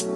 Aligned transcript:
А 0.00 0.06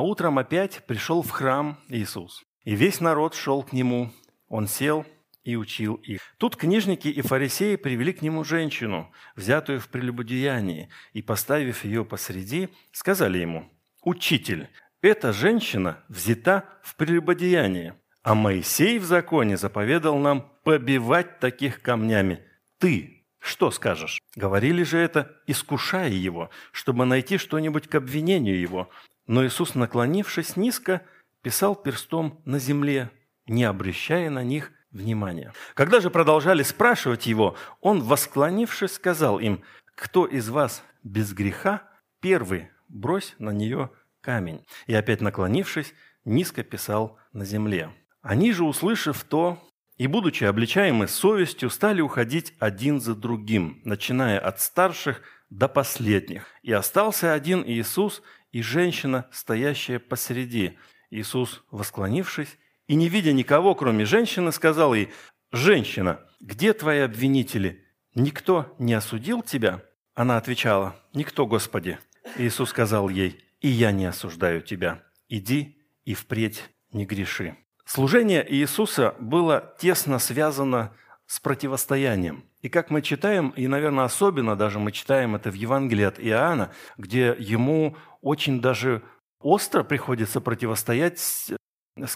утром 0.00 0.38
опять 0.38 0.84
пришел 0.86 1.22
в 1.22 1.30
храм 1.30 1.80
Иисус. 1.88 2.44
И 2.64 2.74
весь 2.74 3.00
народ 3.00 3.34
шел 3.34 3.62
к 3.62 3.72
нему. 3.72 4.12
Он 4.48 4.66
сел 4.66 5.06
и 5.42 5.56
учил 5.56 5.94
их. 5.94 6.20
Тут 6.36 6.56
книжники 6.56 7.08
и 7.08 7.22
фарисеи 7.22 7.76
привели 7.76 8.12
к 8.12 8.20
нему 8.20 8.44
женщину, 8.44 9.10
взятую 9.36 9.80
в 9.80 9.88
прелюбодеянии, 9.88 10.90
и, 11.14 11.22
поставив 11.22 11.84
ее 11.84 12.04
посреди, 12.04 12.68
сказали 12.92 13.38
ему, 13.38 13.70
«Учитель, 14.02 14.68
эта 15.00 15.32
женщина 15.32 16.04
взята 16.08 16.64
в 16.82 16.96
прелюбодеяние, 16.96 17.94
а 18.24 18.34
Моисей 18.34 18.98
в 18.98 19.04
законе 19.04 19.56
заповедал 19.56 20.18
нам 20.18 20.50
побивать 20.64 21.38
таких 21.38 21.82
камнями. 21.82 22.42
Ты 22.78 23.14
что 23.38 23.70
скажешь?» 23.70 24.20
Говорили 24.34 24.82
же 24.82 24.98
это, 24.98 25.36
искушая 25.46 26.08
его, 26.08 26.48
чтобы 26.72 27.04
найти 27.04 27.36
что-нибудь 27.36 27.86
к 27.86 27.94
обвинению 27.94 28.58
его. 28.58 28.88
Но 29.26 29.46
Иисус, 29.46 29.74
наклонившись 29.74 30.56
низко, 30.56 31.02
писал 31.42 31.76
перстом 31.76 32.40
на 32.46 32.58
земле, 32.58 33.10
не 33.46 33.64
обращая 33.64 34.30
на 34.30 34.42
них 34.42 34.72
внимания. 34.90 35.52
Когда 35.74 36.00
же 36.00 36.08
продолжали 36.08 36.62
спрашивать 36.62 37.26
его, 37.26 37.56
он, 37.82 38.02
восклонившись, 38.02 38.94
сказал 38.94 39.38
им, 39.38 39.62
«Кто 39.94 40.24
из 40.24 40.48
вас 40.48 40.82
без 41.02 41.34
греха, 41.34 41.82
первый 42.20 42.70
брось 42.88 43.34
на 43.38 43.50
нее 43.50 43.90
камень». 44.22 44.64
И 44.86 44.94
опять 44.94 45.20
наклонившись, 45.20 45.92
низко 46.24 46.62
писал 46.62 47.18
на 47.34 47.44
земле. 47.44 47.90
Они 48.24 48.52
же, 48.52 48.64
услышав 48.64 49.22
то, 49.22 49.62
и, 49.98 50.06
будучи 50.06 50.44
обличаемы 50.44 51.08
совестью, 51.08 51.68
стали 51.68 52.00
уходить 52.00 52.54
один 52.58 52.98
за 52.98 53.14
другим, 53.14 53.82
начиная 53.84 54.38
от 54.38 54.60
старших 54.60 55.20
до 55.50 55.68
последних. 55.68 56.46
И 56.62 56.72
остался 56.72 57.34
один 57.34 57.62
Иисус 57.66 58.22
и 58.50 58.62
женщина, 58.62 59.28
стоящая 59.30 59.98
посреди. 59.98 60.78
Иисус, 61.10 61.64
восклонившись 61.70 62.56
и 62.88 62.94
не 62.94 63.10
видя 63.10 63.34
никого, 63.34 63.74
кроме 63.74 64.06
женщины, 64.06 64.52
сказал 64.52 64.94
ей, 64.94 65.10
«Женщина, 65.52 66.20
где 66.40 66.72
твои 66.72 67.00
обвинители? 67.00 67.84
Никто 68.14 68.74
не 68.78 68.94
осудил 68.94 69.42
тебя?» 69.42 69.82
Она 70.14 70.38
отвечала, 70.38 70.96
«Никто, 71.12 71.46
Господи». 71.46 71.98
Иисус 72.38 72.70
сказал 72.70 73.10
ей, 73.10 73.44
«И 73.60 73.68
я 73.68 73.92
не 73.92 74.06
осуждаю 74.06 74.62
тебя. 74.62 75.02
Иди 75.28 75.76
и 76.06 76.14
впредь 76.14 76.62
не 76.90 77.04
греши». 77.04 77.58
Служение 77.84 78.44
Иисуса 78.48 79.14
было 79.18 79.74
тесно 79.78 80.18
связано 80.18 80.92
с 81.26 81.40
противостоянием. 81.40 82.44
И 82.62 82.68
как 82.68 82.90
мы 82.90 83.02
читаем, 83.02 83.50
и, 83.50 83.66
наверное, 83.66 84.04
особенно 84.04 84.56
даже 84.56 84.78
мы 84.78 84.90
читаем 84.90 85.34
это 85.34 85.50
в 85.50 85.54
Евангелии 85.54 86.04
от 86.04 86.18
Иоанна, 86.18 86.72
где 86.96 87.36
ему 87.38 87.96
очень 88.22 88.60
даже 88.60 89.02
остро 89.38 89.82
приходится 89.82 90.40
противостоять 90.40 91.18
с, 91.18 91.52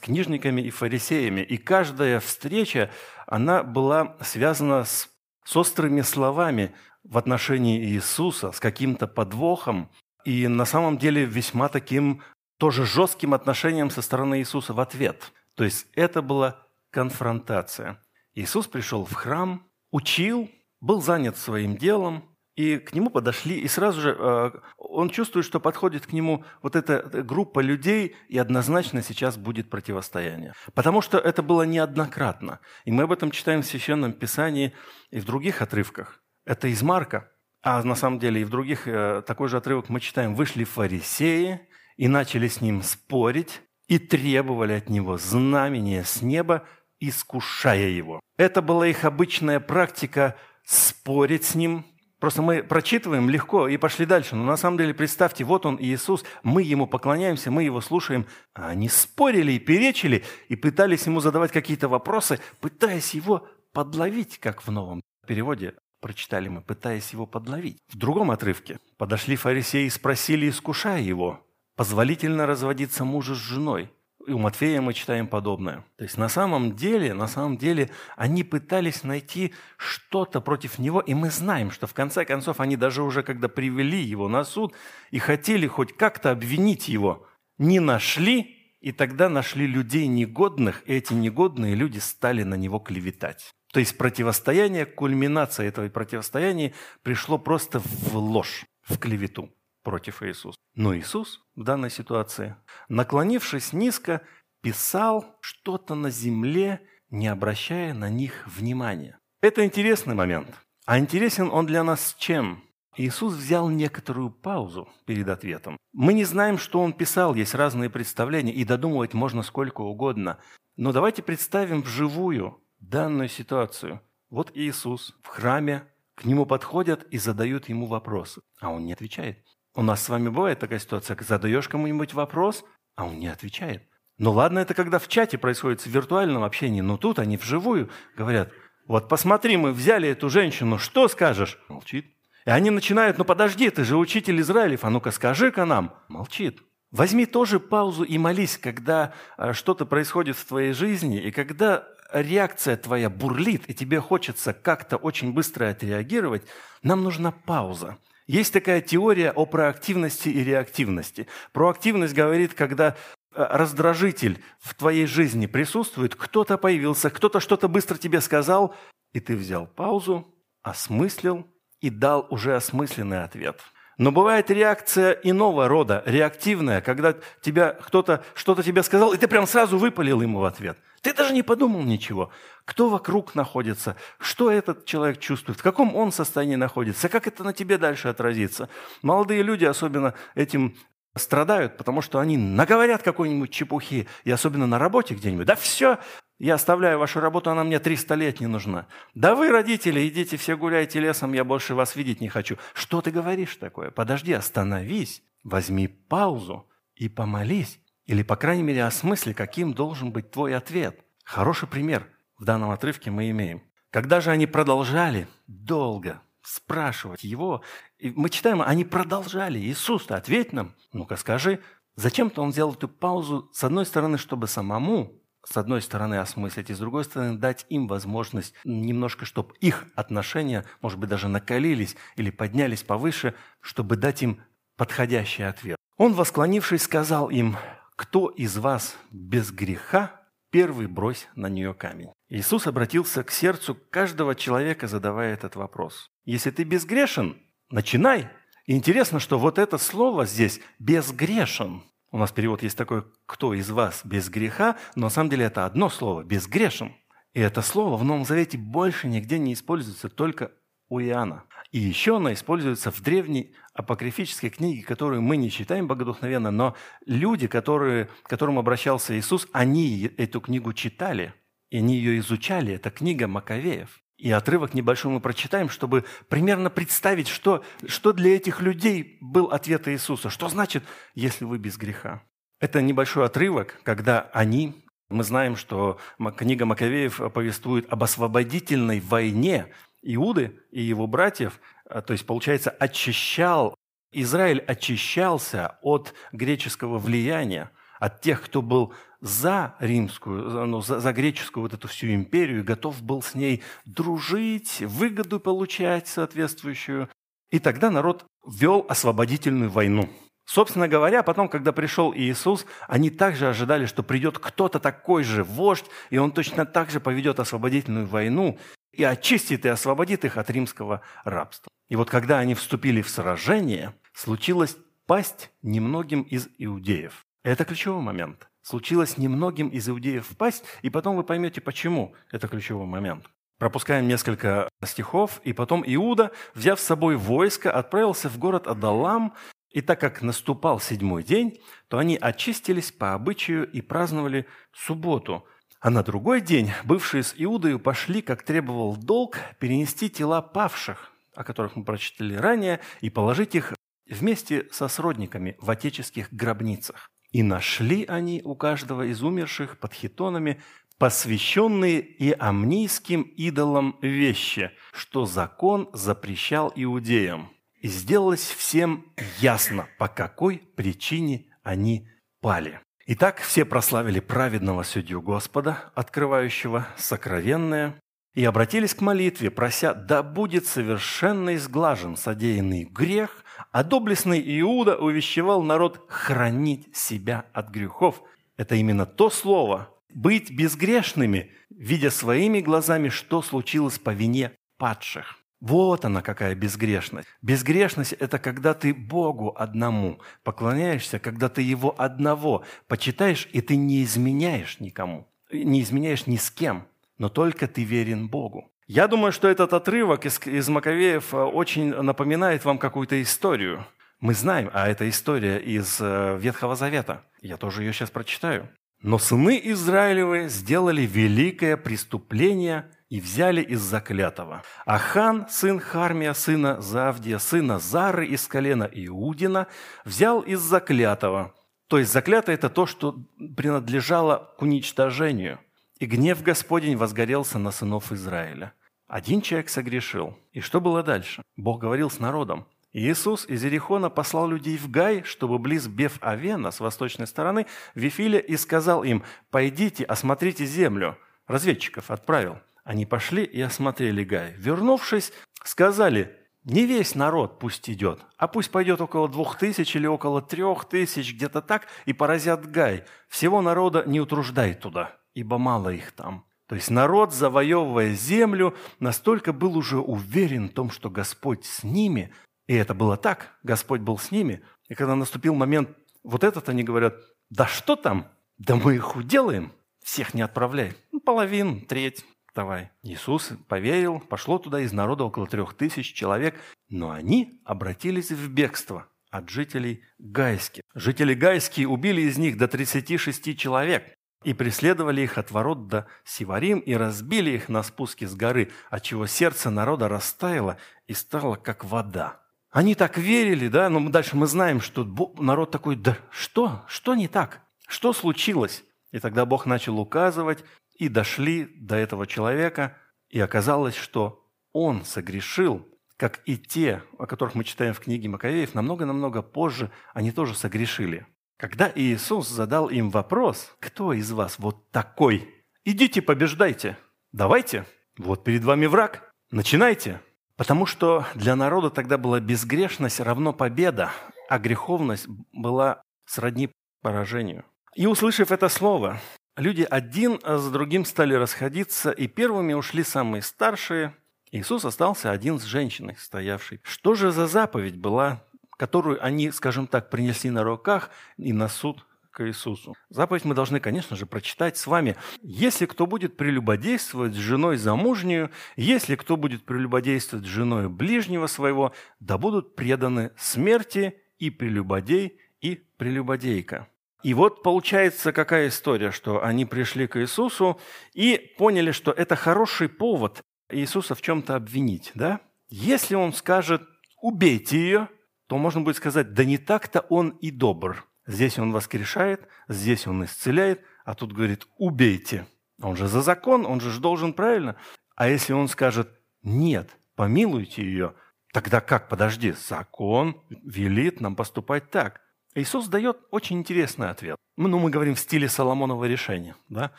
книжниками 0.00 0.62
и 0.62 0.70
фарисеями. 0.70 1.42
И 1.42 1.58
каждая 1.58 2.18
встреча, 2.20 2.90
она 3.26 3.62
была 3.62 4.16
связана 4.22 4.84
с, 4.84 5.08
с 5.44 5.56
острыми 5.56 6.00
словами 6.00 6.74
в 7.04 7.18
отношении 7.18 7.84
Иисуса, 7.84 8.50
с 8.52 8.58
каким-то 8.58 9.06
подвохом, 9.06 9.90
и 10.24 10.48
на 10.48 10.64
самом 10.64 10.98
деле 10.98 11.26
весьма 11.26 11.68
таким 11.68 12.22
тоже 12.58 12.84
жестким 12.84 13.34
отношением 13.34 13.90
со 13.90 14.02
стороны 14.02 14.40
Иисуса 14.40 14.72
в 14.72 14.80
ответ. 14.80 15.32
То 15.58 15.64
есть 15.64 15.88
это 15.94 16.22
была 16.22 16.62
конфронтация. 16.90 18.00
Иисус 18.34 18.68
пришел 18.68 19.04
в 19.04 19.12
храм, 19.12 19.68
учил, 19.90 20.48
был 20.80 21.02
занят 21.02 21.36
своим 21.36 21.76
делом, 21.76 22.22
и 22.54 22.78
к 22.78 22.94
нему 22.94 23.10
подошли, 23.10 23.58
и 23.58 23.66
сразу 23.66 24.00
же 24.00 24.16
э, 24.16 24.50
он 24.76 25.10
чувствует, 25.10 25.44
что 25.44 25.58
подходит 25.58 26.06
к 26.06 26.12
нему 26.12 26.44
вот 26.62 26.76
эта 26.76 27.24
группа 27.24 27.58
людей, 27.58 28.14
и 28.28 28.38
однозначно 28.38 29.02
сейчас 29.02 29.36
будет 29.36 29.68
противостояние. 29.68 30.52
Потому 30.74 31.00
что 31.00 31.18
это 31.18 31.42
было 31.42 31.64
неоднократно. 31.64 32.60
И 32.84 32.92
мы 32.92 33.02
об 33.02 33.12
этом 33.12 33.32
читаем 33.32 33.62
в 33.62 33.66
Священном 33.66 34.12
Писании 34.12 34.72
и 35.10 35.18
в 35.18 35.24
других 35.24 35.60
отрывках. 35.60 36.22
Это 36.44 36.68
из 36.68 36.82
Марка. 36.82 37.32
А 37.62 37.82
на 37.82 37.96
самом 37.96 38.20
деле 38.20 38.42
и 38.42 38.44
в 38.44 38.50
других 38.50 38.86
э, 38.86 39.22
такой 39.26 39.48
же 39.48 39.56
отрывок 39.56 39.88
мы 39.88 39.98
читаем. 39.98 40.36
«Вышли 40.36 40.62
фарисеи 40.62 41.68
и 41.96 42.06
начали 42.06 42.46
с 42.46 42.60
ним 42.60 42.82
спорить, 42.82 43.60
и 43.88 43.98
требовали 43.98 44.74
от 44.74 44.88
него 44.88 45.18
знамения 45.18 46.04
с 46.04 46.22
неба, 46.22 46.64
искушая 47.00 47.88
его». 47.88 48.20
Это 48.36 48.62
была 48.62 48.86
их 48.86 49.04
обычная 49.04 49.58
практика 49.60 50.36
спорить 50.64 51.44
с 51.44 51.54
ним. 51.54 51.84
Просто 52.20 52.42
мы 52.42 52.62
прочитываем 52.62 53.30
легко 53.30 53.68
и 53.68 53.76
пошли 53.76 54.04
дальше. 54.04 54.34
Но 54.36 54.44
на 54.44 54.56
самом 54.56 54.76
деле, 54.76 54.92
представьте, 54.92 55.44
вот 55.44 55.66
он 55.66 55.78
Иисус, 55.80 56.24
мы 56.42 56.62
ему 56.62 56.86
поклоняемся, 56.86 57.50
мы 57.50 57.62
его 57.62 57.80
слушаем. 57.80 58.26
А 58.54 58.68
они 58.68 58.88
спорили 58.88 59.52
и 59.52 59.58
перечили, 59.58 60.24
и 60.48 60.56
пытались 60.56 61.06
ему 61.06 61.20
задавать 61.20 61.52
какие-то 61.52 61.88
вопросы, 61.88 62.40
пытаясь 62.60 63.14
его 63.14 63.46
подловить, 63.72 64.38
как 64.38 64.66
в 64.66 64.70
новом 64.70 65.00
переводе 65.26 65.74
прочитали 66.00 66.48
мы, 66.48 66.62
пытаясь 66.62 67.12
его 67.12 67.26
подловить. 67.26 67.78
В 67.88 67.96
другом 67.96 68.30
отрывке 68.30 68.78
подошли 68.96 69.36
фарисеи 69.36 69.86
и 69.86 69.90
спросили, 69.90 70.48
искушая 70.48 71.00
его, 71.00 71.40
позволительно 71.78 72.44
разводиться 72.44 73.04
мужу 73.04 73.34
с 73.34 73.38
женой 73.38 73.90
и 74.28 74.32
у 74.32 74.38
Матфея 74.38 74.82
мы 74.82 74.92
читаем 74.92 75.26
подобное. 75.26 75.86
То 75.96 76.04
есть 76.04 76.18
на 76.18 76.28
самом 76.28 76.76
деле, 76.76 77.14
на 77.14 77.26
самом 77.28 77.56
деле 77.56 77.88
они 78.14 78.44
пытались 78.44 79.02
найти 79.02 79.54
что-то 79.78 80.42
против 80.42 80.78
него, 80.78 81.00
и 81.00 81.14
мы 81.14 81.30
знаем, 81.30 81.70
что 81.70 81.86
в 81.86 81.94
конце 81.94 82.26
концов 82.26 82.60
они 82.60 82.76
даже 82.76 83.02
уже 83.02 83.22
когда 83.22 83.48
привели 83.48 84.02
его 84.02 84.28
на 84.28 84.44
суд 84.44 84.74
и 85.10 85.18
хотели 85.18 85.66
хоть 85.66 85.96
как-то 85.96 86.30
обвинить 86.30 86.88
его, 86.88 87.26
не 87.56 87.80
нашли, 87.80 88.56
и 88.80 88.92
тогда 88.92 89.30
нашли 89.30 89.66
людей 89.66 90.06
негодных, 90.06 90.82
и 90.86 90.92
эти 90.92 91.14
негодные 91.14 91.74
люди 91.74 91.98
стали 91.98 92.42
на 92.42 92.54
него 92.54 92.80
клеветать. 92.80 93.54
То 93.72 93.80
есть 93.80 93.96
противостояние, 93.96 94.84
кульминация 94.84 95.66
этого 95.68 95.88
противостояния 95.88 96.74
пришло 97.02 97.38
просто 97.38 97.80
в 97.80 98.14
ложь, 98.16 98.66
в 98.82 98.98
клевету 98.98 99.50
против 99.88 100.22
Иисуса. 100.22 100.58
Но 100.74 100.94
Иисус 100.94 101.40
в 101.56 101.62
данной 101.62 101.88
ситуации, 101.88 102.56
наклонившись 102.90 103.72
низко, 103.72 104.20
писал 104.60 105.24
что-то 105.40 105.94
на 105.94 106.10
земле, 106.10 106.82
не 107.08 107.26
обращая 107.26 107.94
на 107.94 108.10
них 108.10 108.46
внимания. 108.46 109.18
Это 109.40 109.64
интересный 109.64 110.14
момент. 110.14 110.50
А 110.84 110.98
интересен 110.98 111.48
он 111.50 111.64
для 111.64 111.82
нас 111.82 112.14
чем? 112.18 112.62
Иисус 112.98 113.32
взял 113.32 113.70
некоторую 113.70 114.28
паузу 114.30 114.90
перед 115.06 115.26
ответом. 115.30 115.78
Мы 115.94 116.12
не 116.12 116.24
знаем, 116.24 116.58
что 116.58 116.80
он 116.80 116.92
писал, 116.92 117.34
есть 117.34 117.54
разные 117.54 117.88
представления, 117.88 118.52
и 118.52 118.64
додумывать 118.66 119.14
можно 119.14 119.42
сколько 119.42 119.80
угодно. 119.80 120.36
Но 120.76 120.92
давайте 120.92 121.22
представим 121.22 121.80
вживую 121.80 122.60
данную 122.78 123.30
ситуацию. 123.30 124.02
Вот 124.28 124.50
Иисус 124.54 125.16
в 125.22 125.28
храме, 125.28 125.84
к 126.14 126.26
нему 126.26 126.44
подходят 126.44 127.04
и 127.04 127.16
задают 127.16 127.70
ему 127.70 127.86
вопросы, 127.86 128.42
а 128.60 128.68
он 128.68 128.84
не 128.84 128.92
отвечает. 128.92 129.38
У 129.78 129.82
нас 129.82 130.02
с 130.02 130.08
вами 130.08 130.28
бывает 130.28 130.58
такая 130.58 130.80
ситуация, 130.80 131.16
задаешь 131.20 131.68
кому-нибудь 131.68 132.12
вопрос, 132.12 132.64
а 132.96 133.04
он 133.04 133.20
не 133.20 133.28
отвечает. 133.28 133.84
Ну 134.18 134.32
ладно, 134.32 134.58
это 134.58 134.74
когда 134.74 134.98
в 134.98 135.06
чате 135.06 135.38
происходит, 135.38 135.82
в 135.82 135.86
виртуальном 135.86 136.42
общении, 136.42 136.80
но 136.80 136.96
тут 136.96 137.20
они 137.20 137.36
вживую 137.36 137.88
говорят, 138.16 138.50
вот 138.88 139.08
посмотри, 139.08 139.56
мы 139.56 139.70
взяли 139.70 140.08
эту 140.08 140.30
женщину, 140.30 140.78
что 140.78 141.06
скажешь? 141.06 141.60
Молчит. 141.68 142.06
И 142.44 142.50
они 142.50 142.70
начинают, 142.70 143.18
ну 143.18 143.24
подожди, 143.24 143.70
ты 143.70 143.84
же 143.84 143.96
учитель 143.96 144.40
Израилев, 144.40 144.82
а 144.82 144.90
ну-ка 144.90 145.12
скажи-ка 145.12 145.64
нам. 145.64 145.94
Молчит. 146.08 146.58
Возьми 146.90 147.24
тоже 147.24 147.60
паузу 147.60 148.02
и 148.02 148.18
молись, 148.18 148.58
когда 148.58 149.14
э, 149.36 149.52
что-то 149.52 149.86
происходит 149.86 150.36
в 150.36 150.44
твоей 150.44 150.72
жизни, 150.72 151.20
и 151.20 151.30
когда 151.30 151.86
реакция 152.12 152.76
твоя 152.76 153.08
бурлит, 153.10 153.70
и 153.70 153.74
тебе 153.74 154.00
хочется 154.00 154.52
как-то 154.52 154.96
очень 154.96 155.32
быстро 155.32 155.68
отреагировать, 155.70 156.42
нам 156.82 157.04
нужна 157.04 157.30
пауза. 157.30 157.96
Есть 158.28 158.52
такая 158.52 158.82
теория 158.82 159.32
о 159.32 159.46
проактивности 159.46 160.28
и 160.28 160.44
реактивности. 160.44 161.26
Проактивность 161.52 162.12
говорит, 162.12 162.52
когда 162.52 162.90
э, 162.90 162.94
раздражитель 163.32 164.44
в 164.60 164.74
твоей 164.74 165.06
жизни 165.06 165.46
присутствует, 165.46 166.14
кто-то 166.14 166.58
появился, 166.58 167.08
кто-то 167.08 167.40
что-то 167.40 167.68
быстро 167.68 167.96
тебе 167.96 168.20
сказал, 168.20 168.74
и 169.14 169.20
ты 169.20 169.34
взял 169.34 169.66
паузу, 169.66 170.26
осмыслил 170.62 171.46
и 171.80 171.88
дал 171.88 172.26
уже 172.28 172.54
осмысленный 172.54 173.24
ответ. 173.24 173.62
Но 173.98 174.12
бывает 174.12 174.48
реакция 174.48 175.10
иного 175.10 175.66
рода, 175.66 176.04
реактивная, 176.06 176.80
когда 176.80 177.16
тебя 177.40 177.70
кто-то 177.72 178.22
что-то 178.34 178.62
тебе 178.62 178.84
сказал, 178.84 179.12
и 179.12 179.18
ты 179.18 179.26
прям 179.26 179.46
сразу 179.46 179.76
выпалил 179.76 180.22
ему 180.22 180.38
в 180.38 180.44
ответ. 180.44 180.78
Ты 181.02 181.12
даже 181.12 181.34
не 181.34 181.42
подумал 181.42 181.82
ничего. 181.82 182.30
Кто 182.64 182.88
вокруг 182.88 183.34
находится, 183.34 183.96
что 184.20 184.50
этот 184.52 184.84
человек 184.84 185.18
чувствует, 185.18 185.58
в 185.58 185.62
каком 185.62 185.96
он 185.96 186.12
состоянии 186.12 186.54
находится, 186.54 187.08
как 187.08 187.26
это 187.26 187.42
на 187.42 187.52
тебе 187.52 187.76
дальше 187.76 188.06
отразится. 188.08 188.68
Молодые 189.02 189.42
люди 189.42 189.64
особенно 189.64 190.14
этим 190.36 190.76
страдают, 191.16 191.76
потому 191.76 192.00
что 192.00 192.20
они 192.20 192.36
наговорят 192.36 193.02
какой-нибудь 193.02 193.50
чепухи, 193.50 194.06
и 194.22 194.30
особенно 194.30 194.66
на 194.68 194.78
работе 194.78 195.14
где-нибудь. 195.14 195.46
Да 195.46 195.56
все, 195.56 195.98
Я 196.38 196.54
оставляю 196.54 197.00
вашу 197.00 197.18
работу, 197.18 197.50
она 197.50 197.64
мне 197.64 197.80
300 197.80 198.14
лет 198.14 198.40
не 198.40 198.46
нужна. 198.46 198.86
Да 199.14 199.34
вы, 199.34 199.48
родители, 199.48 200.06
идите 200.08 200.36
все 200.36 200.56
гуляйте 200.56 201.00
лесом, 201.00 201.32
я 201.32 201.42
больше 201.42 201.74
вас 201.74 201.96
видеть 201.96 202.20
не 202.20 202.28
хочу. 202.28 202.56
Что 202.74 203.00
ты 203.00 203.10
говоришь 203.10 203.56
такое? 203.56 203.90
Подожди, 203.90 204.32
остановись, 204.32 205.22
возьми 205.42 205.88
паузу 205.88 206.68
и 206.94 207.08
помолись. 207.08 207.80
Или, 208.06 208.22
по 208.22 208.36
крайней 208.36 208.62
мере, 208.62 208.84
осмысли, 208.84 209.32
каким 209.32 209.74
должен 209.74 210.12
быть 210.12 210.30
твой 210.30 210.54
ответ. 210.54 211.00
Хороший 211.24 211.68
пример 211.68 212.06
в 212.38 212.44
данном 212.44 212.70
отрывке 212.70 213.10
мы 213.10 213.30
имеем. 213.30 213.62
Когда 213.90 214.20
же 214.20 214.30
они 214.30 214.46
продолжали 214.46 215.26
долго 215.48 216.22
спрашивать 216.42 217.24
его, 217.24 217.62
мы 218.00 218.30
читаем, 218.30 218.62
они 218.62 218.84
продолжали. 218.84 219.58
Иисус, 219.58 220.08
ответь 220.08 220.52
нам, 220.52 220.74
ну-ка 220.92 221.16
скажи, 221.16 221.60
зачем-то 221.96 222.42
он 222.42 222.52
сделал 222.52 222.74
эту 222.74 222.88
паузу, 222.88 223.50
с 223.52 223.64
одной 223.64 223.84
стороны, 223.84 224.18
чтобы 224.18 224.46
самому 224.46 225.20
с 225.48 225.56
одной 225.56 225.80
стороны 225.80 226.16
осмыслить, 226.16 226.70
и 226.70 226.74
с 226.74 226.78
другой 226.78 227.04
стороны 227.04 227.38
дать 227.38 227.64
им 227.68 227.86
возможность 227.88 228.54
немножко, 228.64 229.24
чтобы 229.24 229.54
их 229.60 229.86
отношения, 229.94 230.64
может 230.82 230.98
быть, 230.98 231.08
даже 231.08 231.28
накалились 231.28 231.96
или 232.16 232.30
поднялись 232.30 232.82
повыше, 232.82 233.34
чтобы 233.60 233.96
дать 233.96 234.22
им 234.22 234.42
подходящий 234.76 235.42
ответ. 235.42 235.76
Он, 235.96 236.12
восклонившись, 236.14 236.82
сказал 236.82 237.30
им, 237.30 237.56
«Кто 237.96 238.28
из 238.28 238.56
вас 238.58 238.96
без 239.10 239.50
греха, 239.50 240.20
первый 240.50 240.86
брось 240.86 241.28
на 241.34 241.48
нее 241.48 241.74
камень». 241.74 242.12
Иисус 242.28 242.66
обратился 242.66 243.24
к 243.24 243.30
сердцу 243.30 243.76
каждого 243.90 244.34
человека, 244.34 244.86
задавая 244.86 245.32
этот 245.32 245.56
вопрос. 245.56 246.10
Если 246.24 246.50
ты 246.50 246.64
безгрешен, 246.64 247.38
начинай. 247.70 248.28
Интересно, 248.66 249.18
что 249.18 249.38
вот 249.38 249.58
это 249.58 249.78
слово 249.78 250.26
здесь 250.26 250.60
«безгрешен», 250.78 251.82
у 252.10 252.18
нас 252.18 252.32
перевод 252.32 252.62
есть 252.62 252.76
такой 252.76 253.04
«кто 253.26 253.54
из 253.54 253.70
вас 253.70 254.00
без 254.04 254.28
греха», 254.30 254.76
но 254.94 255.04
на 255.04 255.10
самом 255.10 255.30
деле 255.30 255.46
это 255.46 255.66
одно 255.66 255.88
слово 255.88 256.22
«безгрешен». 256.22 256.94
И 257.34 257.40
это 257.40 257.60
слово 257.62 257.96
в 257.96 258.04
Новом 258.04 258.24
Завете 258.24 258.56
больше 258.56 259.06
нигде 259.06 259.38
не 259.38 259.52
используется, 259.52 260.08
только 260.08 260.52
у 260.88 261.00
Иоанна. 261.00 261.44
И 261.70 261.78
еще 261.78 262.16
оно 262.16 262.32
используется 262.32 262.90
в 262.90 263.02
древней 263.02 263.54
апокрифической 263.74 264.48
книге, 264.48 264.82
которую 264.82 265.20
мы 265.20 265.36
не 265.36 265.50
читаем 265.50 265.86
богодухновенно, 265.86 266.50
но 266.50 266.74
люди, 267.04 267.46
которые, 267.46 268.06
к 268.22 268.28
которым 268.28 268.58
обращался 268.58 269.16
Иисус, 269.18 269.46
они 269.52 270.10
эту 270.16 270.40
книгу 270.40 270.72
читали, 270.72 271.34
и 271.68 271.78
они 271.78 271.96
ее 271.96 272.18
изучали. 272.18 272.72
Это 272.72 272.90
книга 272.90 273.28
Маковеев. 273.28 274.00
И 274.18 274.32
отрывок 274.32 274.74
небольшой 274.74 275.12
мы 275.12 275.20
прочитаем, 275.20 275.68
чтобы 275.68 276.04
примерно 276.28 276.70
представить, 276.70 277.28
что, 277.28 277.64
что 277.86 278.12
для 278.12 278.34
этих 278.34 278.60
людей 278.60 279.16
был 279.20 279.46
ответ 279.46 279.86
Иисуса. 279.86 280.28
Что 280.28 280.48
значит, 280.48 280.82
если 281.14 281.44
вы 281.44 281.58
без 281.58 281.76
греха? 281.76 282.22
Это 282.58 282.82
небольшой 282.82 283.24
отрывок, 283.24 283.80
когда 283.84 284.28
они, 284.32 284.84
мы 285.08 285.22
знаем, 285.22 285.54
что 285.54 285.98
книга 286.36 286.66
Маковеев 286.66 287.32
повествует 287.32 287.90
об 287.92 288.02
освободительной 288.02 288.98
войне 288.98 289.68
Иуды 290.02 290.58
и 290.72 290.82
его 290.82 291.06
братьев, 291.06 291.60
а, 291.88 292.02
то 292.02 292.12
есть, 292.12 292.26
получается, 292.26 292.70
очищал, 292.70 293.76
Израиль 294.10 294.60
очищался 294.60 295.78
от 295.80 296.14
греческого 296.32 296.98
влияния, 296.98 297.70
от 297.98 298.20
тех, 298.20 298.42
кто 298.42 298.62
был 298.62 298.92
за 299.20 299.74
римскую, 299.80 300.66
ну, 300.66 300.80
за, 300.80 301.00
за 301.00 301.12
греческую 301.12 301.62
вот 301.62 301.74
эту 301.74 301.88
всю 301.88 302.08
империю, 302.08 302.64
готов 302.64 303.02
был 303.02 303.22
с 303.22 303.34
ней 303.34 303.62
дружить, 303.84 304.80
выгоду 304.80 305.40
получать 305.40 306.08
соответствующую. 306.08 307.08
И 307.50 307.58
тогда 307.58 307.90
народ 307.90 308.24
вел 308.46 308.86
освободительную 308.88 309.70
войну. 309.70 310.08
Собственно 310.44 310.88
говоря, 310.88 311.22
потом, 311.22 311.48
когда 311.48 311.72
пришел 311.72 312.14
Иисус, 312.14 312.64
они 312.86 313.10
также 313.10 313.48
ожидали, 313.48 313.84
что 313.84 314.02
придет 314.02 314.38
кто-то 314.38 314.80
такой 314.80 315.22
же 315.22 315.44
вождь, 315.44 315.84
и 316.08 316.16
он 316.16 316.32
точно 316.32 316.64
так 316.64 316.90
же 316.90 317.00
поведет 317.00 317.38
освободительную 317.38 318.06
войну 318.06 318.58
и 318.92 319.04
очистит 319.04 319.66
и 319.66 319.68
освободит 319.68 320.24
их 320.24 320.38
от 320.38 320.48
римского 320.48 321.02
рабства. 321.24 321.70
И 321.90 321.96
вот 321.96 322.08
когда 322.08 322.38
они 322.38 322.54
вступили 322.54 323.02
в 323.02 323.10
сражение, 323.10 323.94
случилось 324.14 324.76
пасть 325.06 325.50
немногим 325.60 326.22
из 326.22 326.48
иудеев. 326.56 327.26
Это 327.42 327.64
ключевой 327.64 328.02
момент 328.02 328.48
случилось 328.68 329.16
немногим 329.16 329.68
из 329.68 329.88
иудеев 329.88 330.26
впасть, 330.26 330.64
и 330.82 330.90
потом 330.90 331.16
вы 331.16 331.24
поймете, 331.24 331.60
почему 331.60 332.14
это 332.30 332.48
ключевой 332.48 332.86
момент. 332.86 333.24
Пропускаем 333.58 334.06
несколько 334.06 334.68
стихов, 334.84 335.40
и 335.42 335.52
потом 335.52 335.82
Иуда, 335.84 336.30
взяв 336.54 336.78
с 336.78 336.84
собой 336.84 337.16
войско, 337.16 337.72
отправился 337.72 338.28
в 338.28 338.38
город 338.38 338.68
Адалам, 338.68 339.34
и 339.70 339.80
так 339.80 340.00
как 340.00 340.22
наступал 340.22 340.80
седьмой 340.80 341.22
день, 341.22 341.58
то 341.88 341.98
они 341.98 342.16
очистились 342.16 342.92
по 342.92 343.14
обычаю 343.14 343.70
и 343.70 343.80
праздновали 343.80 344.46
субботу. 344.72 345.44
А 345.80 345.90
на 345.90 346.02
другой 346.02 346.40
день 346.40 346.70
бывшие 346.84 347.22
с 347.22 347.34
Иудою 347.36 347.78
пошли, 347.80 348.22
как 348.22 348.42
требовал 348.42 348.96
долг, 348.96 349.38
перенести 349.58 350.10
тела 350.10 350.40
павших, 350.40 351.10
о 351.34 351.44
которых 351.44 351.74
мы 351.76 351.84
прочитали 351.84 352.34
ранее, 352.34 352.80
и 353.00 353.10
положить 353.10 353.54
их 353.54 353.74
вместе 354.08 354.68
со 354.70 354.88
сродниками 354.88 355.56
в 355.60 355.70
отеческих 355.70 356.32
гробницах. 356.32 357.10
И 357.30 357.42
нашли 357.42 358.04
они 358.04 358.40
у 358.44 358.54
каждого 358.54 359.06
из 359.06 359.22
умерших 359.22 359.78
под 359.78 359.92
хитонами 359.92 360.60
посвященные 360.98 362.00
и 362.00 362.32
амнийским 362.32 363.22
идолам 363.22 363.96
вещи, 364.02 364.72
что 364.92 365.26
закон 365.26 365.88
запрещал 365.92 366.72
иудеям. 366.74 367.50
И 367.80 367.88
сделалось 367.88 368.42
всем 368.42 369.06
ясно, 369.38 369.88
по 369.98 370.08
какой 370.08 370.58
причине 370.76 371.46
они 371.62 372.08
пали. 372.40 372.80
Итак, 373.06 373.38
все 373.38 373.64
прославили 373.64 374.20
праведного 374.20 374.82
судью 374.82 375.22
Господа, 375.22 375.90
открывающего 375.94 376.88
сокровенное, 376.96 377.98
и 378.34 378.44
обратились 378.44 378.94
к 378.94 379.00
молитве, 379.00 379.50
прося, 379.50 379.94
да 379.94 380.22
будет 380.22 380.66
совершенно 380.66 381.56
изглажен 381.56 382.16
содеянный 382.16 382.84
грех, 382.84 383.44
а 383.72 383.82
доблестный 383.82 384.42
Иуда 384.60 384.96
увещевал 384.96 385.62
народ 385.62 386.04
хранить 386.08 386.96
себя 386.96 387.46
от 387.52 387.70
грехов. 387.70 388.22
Это 388.56 388.74
именно 388.76 389.06
то 389.06 389.30
слово 389.30 389.94
«быть 390.14 390.50
безгрешными», 390.50 391.52
видя 391.70 392.10
своими 392.10 392.60
глазами, 392.60 393.08
что 393.08 393.42
случилось 393.42 393.98
по 393.98 394.10
вине 394.10 394.52
падших. 394.78 395.38
Вот 395.60 396.04
она 396.04 396.22
какая 396.22 396.54
безгрешность. 396.54 397.26
Безгрешность– 397.42 398.12
это 398.20 398.38
когда 398.38 398.74
ты 398.74 398.94
Богу 398.94 399.54
одному 399.56 400.20
поклоняешься, 400.44 401.18
когда 401.18 401.48
ты 401.48 401.62
Его 401.62 401.94
одного 402.00 402.64
почитаешь, 402.86 403.48
и 403.52 403.60
ты 403.60 403.76
не 403.76 404.04
изменяешь 404.04 404.78
никому, 404.78 405.26
не 405.50 405.82
изменяешь 405.82 406.28
ни 406.28 406.36
с 406.36 406.50
кем, 406.50 406.86
но 407.18 407.28
только 407.28 407.66
ты 407.66 407.84
верен 407.84 408.28
Богу. 408.28 408.70
Я 408.86 409.06
думаю, 409.06 409.32
что 409.32 409.48
этот 409.48 409.74
отрывок 409.74 410.24
из, 410.24 410.40
из 410.46 410.68
Маковеев 410.68 411.34
э, 411.34 411.36
очень 411.36 411.94
напоминает 411.94 412.64
вам 412.64 412.78
какую-то 412.78 413.20
историю. 413.20 413.84
Мы 414.20 414.32
знаем, 414.32 414.70
а 414.72 414.88
это 414.88 415.08
история 415.08 415.58
из 415.58 415.98
э, 416.00 416.38
Ветхого 416.40 416.74
Завета. 416.74 417.22
Я 417.42 417.58
тоже 417.58 417.82
ее 417.82 417.92
сейчас 417.92 418.10
прочитаю. 418.10 418.68
«Но 419.02 419.18
сыны 419.18 419.60
Израилевы 419.62 420.48
сделали 420.48 421.02
великое 421.02 421.76
преступление 421.76 422.90
и 423.10 423.20
взяли 423.20 423.60
из 423.60 423.80
заклятого. 423.80 424.62
Ахан, 424.86 425.46
сын 425.48 425.78
Хармия, 425.78 426.32
сына 426.32 426.80
Завдия, 426.80 427.38
сына 427.38 427.78
Зары 427.78 428.26
из 428.26 428.48
колена 428.48 428.88
Иудина, 428.90 429.66
взял 430.04 430.40
из 430.40 430.60
заклятого». 430.60 431.54
То 431.88 431.98
есть 431.98 432.12
заклятое– 432.12 432.54
это 432.56 432.68
то, 432.70 432.86
что 432.86 433.18
принадлежало 433.56 434.54
к 434.58 434.62
уничтожению. 434.62 435.58
«И 435.98 436.06
гнев 436.06 436.42
Господень 436.42 436.96
возгорелся 436.96 437.58
на 437.58 437.70
сынов 437.70 438.12
Израиля». 438.12 438.72
Один 439.08 439.40
человек 439.40 439.70
согрешил. 439.70 440.38
И 440.52 440.60
что 440.60 440.80
было 440.80 441.02
дальше? 441.02 441.42
Бог 441.56 441.80
говорил 441.80 442.10
с 442.10 442.18
народом. 442.18 442.66
Иисус 442.92 443.46
из 443.46 443.64
Ерихона 443.64 444.10
послал 444.10 444.48
людей 444.48 444.76
в 444.76 444.90
Гай, 444.90 445.22
чтобы 445.22 445.58
близ 445.58 445.86
Беф-Авена 445.86 446.70
с 446.70 446.80
восточной 446.80 447.26
стороны 447.26 447.66
Вифиля 447.94 448.38
и 448.38 448.56
сказал 448.56 449.04
им, 449.04 449.24
«Пойдите, 449.50 450.04
осмотрите 450.04 450.66
землю». 450.66 451.16
Разведчиков 451.46 452.10
отправил. 452.10 452.58
Они 452.84 453.06
пошли 453.06 453.44
и 453.44 453.60
осмотрели 453.60 454.24
Гай. 454.24 454.54
Вернувшись, 454.56 455.32
сказали, 455.64 456.36
не 456.64 456.86
весь 456.86 457.14
народ 457.14 457.58
пусть 457.58 457.88
идет, 457.88 458.20
а 458.36 458.46
пусть 458.46 458.70
пойдет 458.70 459.00
около 459.00 459.28
двух 459.28 459.56
тысяч 459.56 459.96
или 459.96 460.06
около 460.06 460.42
трех 460.42 460.86
тысяч, 460.86 461.34
где-то 461.34 461.62
так, 461.62 461.86
и 462.04 462.12
поразят 462.12 462.70
Гай. 462.70 463.04
Всего 463.28 463.62
народа 463.62 464.04
не 464.06 464.20
утруждай 464.20 464.74
туда, 464.74 465.16
ибо 465.38 465.56
мало 465.56 465.90
их 465.90 466.10
там. 466.12 466.44
То 466.66 466.74
есть 466.74 466.90
народ, 466.90 467.32
завоевывая 467.32 468.12
землю, 468.12 468.74
настолько 468.98 469.52
был 469.52 469.78
уже 469.78 469.98
уверен 469.98 470.68
в 470.68 470.72
том, 470.72 470.90
что 470.90 471.10
Господь 471.10 471.64
с 471.64 471.84
ними, 471.84 472.32
и 472.66 472.74
это 472.74 472.92
было 472.92 473.16
так, 473.16 473.56
Господь 473.62 474.00
был 474.00 474.18
с 474.18 474.32
ними. 474.32 474.62
И 474.88 474.94
когда 474.94 475.14
наступил 475.14 475.54
момент 475.54 475.90
вот 476.24 476.42
этот, 476.42 476.68
они 476.68 476.82
говорят, 476.82 477.14
да 477.50 477.66
что 477.66 477.94
там, 477.94 478.26
да 478.58 478.74
мы 478.74 478.96
их 478.96 479.14
уделаем, 479.14 479.72
всех 480.02 480.34
не 480.34 480.42
отправляй, 480.42 480.94
ну, 481.12 481.20
половину, 481.20 481.80
треть, 481.82 482.24
давай. 482.54 482.90
Иисус 483.04 483.52
поверил, 483.68 484.18
пошло 484.18 484.58
туда 484.58 484.80
из 484.80 484.92
народа 484.92 485.22
около 485.22 485.46
трех 485.46 485.74
тысяч 485.74 486.12
человек, 486.12 486.56
но 486.88 487.12
они 487.12 487.62
обратились 487.64 488.32
в 488.32 488.48
бегство 488.50 489.06
от 489.30 489.48
жителей 489.48 490.02
Гайски. 490.18 490.82
Жители 490.94 491.34
Гайские 491.34 491.86
убили 491.86 492.22
из 492.22 492.38
них 492.38 492.58
до 492.58 492.66
36 492.66 493.56
человек. 493.56 494.17
И 494.44 494.54
преследовали 494.54 495.22
их 495.22 495.38
от 495.38 495.50
ворот 495.50 495.88
до 495.88 496.06
Сиварим 496.24 496.78
и 496.78 496.94
разбили 496.94 497.50
их 497.50 497.68
на 497.68 497.82
спуске 497.82 498.26
с 498.28 498.34
горы, 498.34 498.70
отчего 498.90 499.26
сердце 499.26 499.70
народа 499.70 500.08
растаяло 500.08 500.76
и 501.06 501.14
стало 501.14 501.56
как 501.56 501.84
вода. 501.84 502.40
Они 502.70 502.94
так 502.94 503.18
верили, 503.18 503.68
да, 503.68 503.88
но 503.88 504.08
дальше 504.10 504.36
мы 504.36 504.46
знаем, 504.46 504.80
что 504.80 505.04
народ 505.38 505.70
такой, 505.70 505.96
да 505.96 506.16
что, 506.30 506.84
что 506.86 507.14
не 507.14 507.26
так, 507.26 507.62
что 507.88 508.12
случилось? 508.12 508.84
И 509.10 509.18
тогда 509.18 509.46
Бог 509.46 509.64
начал 509.66 509.98
указывать, 509.98 510.64
и 510.94 511.08
дошли 511.08 511.64
до 511.64 511.96
этого 511.96 512.26
человека, 512.26 512.96
и 513.28 513.40
оказалось, 513.40 513.96
что 513.96 514.44
он 514.72 515.04
согрешил, 515.04 515.86
как 516.16 516.40
и 516.44 516.58
те, 516.58 517.02
о 517.18 517.26
которых 517.26 517.54
мы 517.54 517.64
читаем 517.64 517.94
в 517.94 518.00
книге 518.00 518.28
Маковеев, 518.28 518.74
намного-намного 518.74 519.40
позже 519.40 519.90
они 520.12 520.32
тоже 520.32 520.54
согрешили. 520.54 521.26
Когда 521.58 521.90
Иисус 521.92 522.48
задал 522.48 522.88
им 522.88 523.10
вопрос, 523.10 523.74
кто 523.80 524.12
из 524.12 524.30
вас 524.30 524.60
вот 524.60 524.90
такой? 524.92 525.52
Идите, 525.84 526.22
побеждайте. 526.22 526.96
Давайте. 527.32 527.84
Вот 528.16 528.44
перед 528.44 528.62
вами 528.62 528.86
враг. 528.86 529.32
Начинайте. 529.50 530.20
Потому 530.56 530.86
что 530.86 531.26
для 531.34 531.56
народа 531.56 531.90
тогда 531.90 532.16
была 532.16 532.38
безгрешность 532.38 533.18
равно 533.18 533.52
победа, 533.52 534.12
а 534.48 534.60
греховность 534.60 535.26
была 535.52 536.00
сродни 536.26 536.70
поражению. 537.02 537.64
И 537.96 538.06
услышав 538.06 538.52
это 538.52 538.68
слово, 538.68 539.20
люди 539.56 539.84
один 539.88 540.38
за 540.44 540.70
другим 540.70 541.04
стали 541.04 541.34
расходиться, 541.34 542.12
и 542.12 542.28
первыми 542.28 542.72
ушли 542.74 543.02
самые 543.02 543.42
старшие. 543.42 544.14
Иисус 544.52 544.84
остался 544.84 545.32
один 545.32 545.58
с 545.58 545.64
женщиной, 545.64 546.16
стоявшей. 546.18 546.80
Что 546.84 547.14
же 547.14 547.32
за 547.32 547.48
заповедь 547.48 547.96
была 547.96 548.44
которую 548.78 549.22
они, 549.22 549.50
скажем 549.50 549.86
так, 549.86 550.08
принесли 550.08 550.48
на 550.48 550.64
руках 550.64 551.10
и 551.36 551.52
на 551.52 551.68
суд 551.68 552.06
к 552.30 552.46
Иисусу. 552.46 552.94
Заповедь 553.10 553.44
мы 553.44 553.54
должны, 553.54 553.80
конечно 553.80 554.16
же, 554.16 554.24
прочитать 554.24 554.78
с 554.78 554.86
вами. 554.86 555.16
«Если 555.42 555.84
кто 555.86 556.06
будет 556.06 556.36
прелюбодействовать 556.36 557.34
с 557.34 557.38
женой 557.38 557.76
замужнюю, 557.76 558.50
если 558.76 559.16
кто 559.16 559.36
будет 559.36 559.64
прелюбодействовать 559.64 560.46
с 560.46 560.48
женой 560.48 560.88
ближнего 560.88 561.48
своего, 561.48 561.92
да 562.20 562.38
будут 562.38 562.76
преданы 562.76 563.32
смерти 563.36 564.14
и 564.38 564.50
прелюбодей, 564.50 565.40
и 565.60 565.74
прелюбодейка». 565.96 566.86
И 567.24 567.34
вот 567.34 567.64
получается 567.64 568.32
какая 568.32 568.68
история, 568.68 569.10
что 569.10 569.44
они 569.44 569.66
пришли 569.66 570.06
к 570.06 570.20
Иисусу 570.20 570.80
и 571.14 571.52
поняли, 571.58 571.90
что 571.90 572.12
это 572.12 572.36
хороший 572.36 572.88
повод 572.88 573.42
Иисуса 573.70 574.14
в 574.14 574.22
чем-то 574.22 574.54
обвинить. 574.54 575.10
Да? 575.16 575.40
Если 575.68 576.14
он 576.14 576.32
скажет 576.32 576.82
«убейте 577.20 577.76
ее», 577.80 578.08
то 578.48 578.58
можно 578.58 578.80
будет 578.80 578.96
сказать, 578.96 579.34
да 579.34 579.44
не 579.44 579.58
так-то 579.58 580.00
он 580.08 580.30
и 580.30 580.50
добр. 580.50 581.06
Здесь 581.26 581.58
он 581.58 581.70
воскрешает, 581.72 582.48
здесь 582.66 583.06
он 583.06 583.24
исцеляет, 583.24 583.82
а 584.04 584.14
тут 584.14 584.32
говорит, 584.32 584.66
убейте. 584.78 585.46
Он 585.82 585.94
же 585.94 586.08
за 586.08 586.22
закон, 586.22 586.66
он 586.66 586.80
же 586.80 586.98
должен 586.98 587.34
правильно. 587.34 587.76
А 588.16 588.28
если 588.28 588.54
он 588.54 588.68
скажет, 588.68 589.10
нет, 589.42 589.90
помилуйте 590.16 590.82
ее, 590.82 591.14
тогда 591.52 591.80
как, 591.80 592.08
подожди, 592.08 592.52
закон 592.52 593.40
велит 593.50 594.20
нам 594.20 594.34
поступать 594.34 594.90
так. 594.90 595.20
Иисус 595.54 595.86
дает 595.88 596.18
очень 596.30 596.58
интересный 596.58 597.10
ответ. 597.10 597.36
Ну, 597.56 597.78
мы 597.78 597.90
говорим 597.90 598.14
в 598.14 598.20
стиле 598.20 598.48
Соломонова 598.48 599.04
решения. 599.04 599.56
Да? 599.68 599.92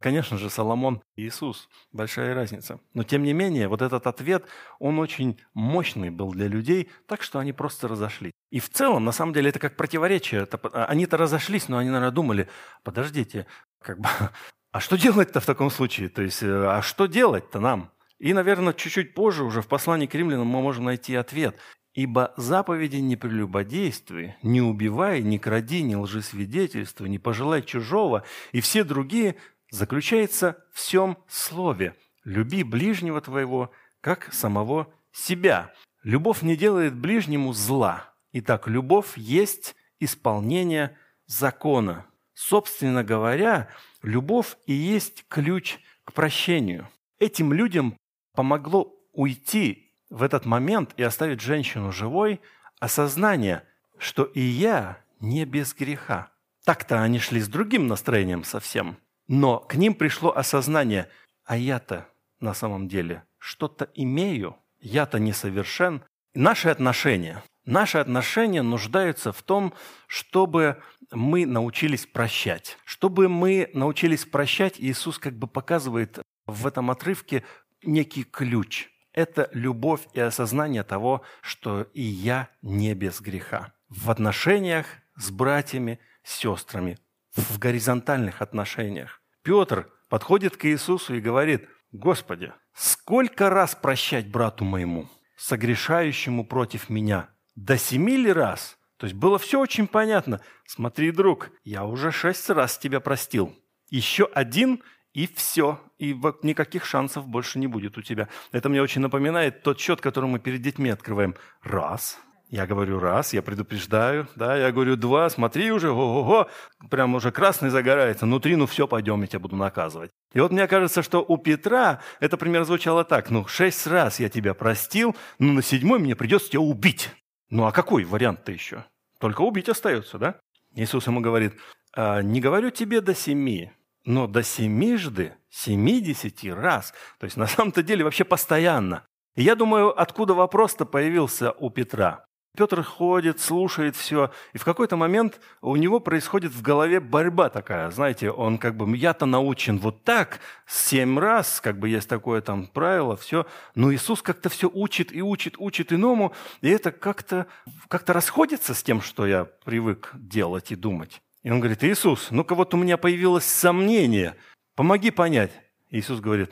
Конечно 0.00 0.38
же, 0.38 0.48
Соломон 0.48 1.02
и 1.16 1.26
Иисус. 1.26 1.68
Большая 1.90 2.34
разница. 2.34 2.80
Но 2.94 3.02
тем 3.02 3.24
не 3.24 3.32
менее, 3.32 3.66
вот 3.66 3.82
этот 3.82 4.06
ответ, 4.06 4.46
он 4.78 4.98
очень 5.00 5.40
мощный 5.54 6.10
был 6.10 6.30
для 6.30 6.46
людей, 6.46 6.88
так 7.06 7.22
что 7.22 7.40
они 7.40 7.52
просто 7.52 7.88
разошлись. 7.88 8.32
И 8.50 8.60
в 8.60 8.70
целом, 8.70 9.04
на 9.04 9.12
самом 9.12 9.32
деле, 9.32 9.50
это 9.50 9.58
как 9.58 9.76
противоречие. 9.76 10.46
Они-то 10.72 11.16
разошлись, 11.16 11.68
но 11.68 11.78
они, 11.78 11.90
наверное, 11.90 12.12
думали, 12.12 12.48
подождите, 12.84 13.46
как 13.82 13.98
бы, 13.98 14.08
а 14.72 14.80
что 14.80 14.96
делать-то 14.96 15.40
в 15.40 15.46
таком 15.46 15.70
случае? 15.70 16.08
То 16.08 16.22
есть, 16.22 16.44
э, 16.44 16.66
а 16.66 16.80
что 16.80 17.06
делать-то 17.06 17.58
нам? 17.58 17.90
И, 18.20 18.32
наверное, 18.32 18.74
чуть-чуть 18.74 19.14
позже, 19.14 19.42
уже 19.42 19.62
в 19.62 19.66
послании 19.66 20.06
к 20.06 20.14
римлянам, 20.14 20.46
мы 20.46 20.60
можем 20.62 20.84
найти 20.84 21.14
ответ. 21.16 21.56
«Ибо 21.94 22.32
заповеди 22.36 22.96
не 22.96 23.16
прелюбодействуй, 23.16 24.36
не 24.42 24.60
убивай, 24.62 25.20
не 25.22 25.40
кради, 25.40 25.82
не 25.82 25.96
лжесвидетельствуй, 25.96 27.08
не 27.08 27.18
пожелай 27.18 27.62
чужого, 27.62 28.22
и 28.52 28.60
все 28.60 28.84
другие 28.84 29.34
заключается 29.70 30.64
в 30.72 30.78
всем 30.78 31.18
слове 31.28 31.94
«люби 32.24 32.62
ближнего 32.62 33.20
твоего, 33.20 33.70
как 34.00 34.32
самого 34.32 34.92
себя». 35.12 35.72
Любовь 36.02 36.42
не 36.42 36.56
делает 36.56 36.96
ближнему 36.96 37.52
зла. 37.52 38.14
Итак, 38.32 38.68
любовь 38.68 39.16
есть 39.16 39.74
исполнение 39.98 40.96
закона. 41.26 42.06
Собственно 42.34 43.02
говоря, 43.02 43.68
любовь 44.02 44.56
и 44.66 44.72
есть 44.72 45.26
ключ 45.28 45.78
к 46.04 46.12
прощению. 46.12 46.88
Этим 47.18 47.52
людям 47.52 47.96
помогло 48.34 48.94
уйти 49.12 49.92
в 50.08 50.22
этот 50.22 50.46
момент 50.46 50.94
и 50.96 51.02
оставить 51.02 51.40
женщину 51.40 51.90
живой 51.90 52.40
осознание, 52.78 53.64
что 53.98 54.22
и 54.22 54.40
я 54.40 54.98
не 55.18 55.44
без 55.44 55.74
греха. 55.74 56.30
Так-то 56.64 57.02
они 57.02 57.18
шли 57.18 57.40
с 57.40 57.48
другим 57.48 57.88
настроением 57.88 58.44
совсем– 58.44 58.98
но 59.28 59.60
к 59.60 59.74
ним 59.74 59.94
пришло 59.94 60.34
осознание, 60.34 61.08
а 61.44 61.56
я-то 61.56 62.08
на 62.40 62.54
самом 62.54 62.88
деле 62.88 63.24
что-то 63.38 63.88
имею, 63.94 64.56
я-то 64.80 65.18
несовершен. 65.18 66.02
Наши 66.34 66.68
отношения, 66.68 67.42
наши 67.64 67.98
отношения 67.98 68.62
нуждаются 68.62 69.32
в 69.32 69.42
том, 69.42 69.74
чтобы 70.06 70.82
мы 71.12 71.46
научились 71.46 72.06
прощать. 72.06 72.78
Чтобы 72.84 73.28
мы 73.28 73.70
научились 73.74 74.24
прощать, 74.24 74.74
Иисус 74.78 75.18
как 75.18 75.34
бы 75.34 75.46
показывает 75.46 76.18
в 76.46 76.66
этом 76.66 76.90
отрывке 76.90 77.44
некий 77.82 78.24
ключ. 78.24 78.88
Это 79.12 79.48
любовь 79.52 80.02
и 80.12 80.20
осознание 80.20 80.84
того, 80.84 81.22
что 81.42 81.82
и 81.92 82.02
я 82.02 82.48
не 82.62 82.94
без 82.94 83.20
греха. 83.20 83.72
В 83.88 84.10
отношениях 84.10 84.86
с 85.16 85.30
братьями, 85.30 85.98
сестрами, 86.22 86.98
в 87.34 87.58
горизонтальных 87.58 88.42
отношениях. 88.42 89.17
Петр 89.48 89.90
подходит 90.10 90.58
к 90.58 90.66
Иисусу 90.66 91.14
и 91.14 91.22
говорит, 91.22 91.66
«Господи, 91.90 92.52
сколько 92.74 93.48
раз 93.48 93.74
прощать 93.74 94.30
брату 94.30 94.66
моему, 94.66 95.08
согрешающему 95.38 96.44
против 96.44 96.90
меня? 96.90 97.30
До 97.56 97.78
семи 97.78 98.18
ли 98.18 98.30
раз?» 98.30 98.76
То 98.98 99.06
есть 99.06 99.16
было 99.16 99.38
все 99.38 99.58
очень 99.58 99.86
понятно. 99.86 100.42
«Смотри, 100.66 101.12
друг, 101.12 101.50
я 101.64 101.86
уже 101.86 102.12
шесть 102.12 102.50
раз 102.50 102.76
тебя 102.76 103.00
простил. 103.00 103.56
Еще 103.88 104.28
один 104.34 104.82
и 105.14 105.26
все. 105.26 105.80
И 105.96 106.12
никаких 106.42 106.84
шансов 106.84 107.26
больше 107.26 107.58
не 107.58 107.68
будет 107.68 107.96
у 107.96 108.02
тебя. 108.02 108.28
Это 108.52 108.68
мне 108.68 108.82
очень 108.82 109.00
напоминает 109.00 109.62
тот 109.62 109.80
счет, 109.80 110.02
который 110.02 110.28
мы 110.28 110.40
перед 110.40 110.60
детьми 110.60 110.90
открываем. 110.90 111.34
Раз, 111.62 112.18
я 112.50 112.66
говорю 112.66 112.98
раз, 112.98 113.34
я 113.34 113.42
предупреждаю, 113.42 114.26
да, 114.34 114.56
я 114.56 114.72
говорю 114.72 114.96
два, 114.96 115.28
смотри 115.28 115.70
уже, 115.70 115.90
ого-го, 115.90 116.48
прям 116.90 117.14
уже 117.14 117.30
красный 117.30 117.70
загорается, 117.70 118.24
внутри, 118.24 118.56
ну 118.56 118.66
все, 118.66 118.88
пойдем, 118.88 119.20
я 119.20 119.26
тебя 119.26 119.40
буду 119.40 119.56
наказывать. 119.56 120.10
И 120.32 120.40
вот 120.40 120.50
мне 120.50 120.66
кажется, 120.66 121.02
что 121.02 121.24
у 121.26 121.36
Петра 121.36 122.00
это 122.20 122.36
пример 122.36 122.64
звучало 122.64 123.04
так, 123.04 123.30
ну 123.30 123.46
шесть 123.46 123.86
раз 123.86 124.18
я 124.20 124.28
тебя 124.28 124.54
простил, 124.54 125.14
но 125.38 125.52
на 125.52 125.62
седьмой 125.62 125.98
мне 125.98 126.16
придется 126.16 126.50
тебя 126.50 126.60
убить. 126.60 127.10
Ну 127.50 127.66
а 127.66 127.72
какой 127.72 128.04
вариант-то 128.04 128.52
еще? 128.52 128.84
Только 129.20 129.42
убить 129.42 129.68
остается, 129.68 130.18
да? 130.18 130.36
Иисус 130.74 131.06
ему 131.06 131.20
говорит, 131.20 131.54
а, 131.94 132.22
не 132.22 132.40
говорю 132.40 132.70
тебе 132.70 133.00
до 133.00 133.14
семи, 133.14 133.72
но 134.04 134.26
до 134.26 134.42
семижды, 134.42 135.34
семидесяти 135.50 136.48
раз. 136.48 136.94
То 137.18 137.24
есть 137.24 137.36
на 137.36 137.46
самом-то 137.46 137.82
деле 137.82 138.04
вообще 138.04 138.24
постоянно. 138.24 139.04
И 139.34 139.42
я 139.42 139.54
думаю, 139.54 139.98
откуда 139.98 140.34
вопрос-то 140.34 140.84
появился 140.84 141.52
у 141.52 141.70
Петра. 141.70 142.24
Петр 142.58 142.82
ходит, 142.82 143.38
слушает 143.38 143.94
все, 143.94 144.32
и 144.52 144.58
в 144.58 144.64
какой-то 144.64 144.96
момент 144.96 145.40
у 145.60 145.76
него 145.76 146.00
происходит 146.00 146.50
в 146.50 146.60
голове 146.60 146.98
борьба 146.98 147.50
такая. 147.50 147.88
Знаете, 147.92 148.32
он 148.32 148.58
как 148.58 148.76
бы, 148.76 148.96
я-то 148.96 149.26
научен 149.26 149.78
вот 149.78 150.02
так, 150.02 150.40
семь 150.66 151.20
раз, 151.20 151.60
как 151.60 151.78
бы 151.78 151.88
есть 151.88 152.08
такое 152.08 152.40
там 152.40 152.66
правило, 152.66 153.16
все. 153.16 153.46
Но 153.76 153.94
Иисус 153.94 154.22
как-то 154.22 154.48
все 154.48 154.68
учит 154.68 155.14
и 155.14 155.22
учит, 155.22 155.54
учит 155.58 155.92
иному, 155.92 156.34
и 156.60 156.68
это 156.68 156.90
как-то 156.90 157.46
как 157.86 158.08
расходится 158.08 158.74
с 158.74 158.82
тем, 158.82 159.02
что 159.02 159.24
я 159.24 159.44
привык 159.44 160.10
делать 160.14 160.72
и 160.72 160.74
думать. 160.74 161.22
И 161.44 161.52
он 161.52 161.60
говорит, 161.60 161.84
Иисус, 161.84 162.32
ну-ка 162.32 162.56
вот 162.56 162.74
у 162.74 162.76
меня 162.76 162.96
появилось 162.96 163.44
сомнение, 163.44 164.34
помоги 164.74 165.12
понять. 165.12 165.52
Иисус 165.90 166.18
говорит, 166.18 166.50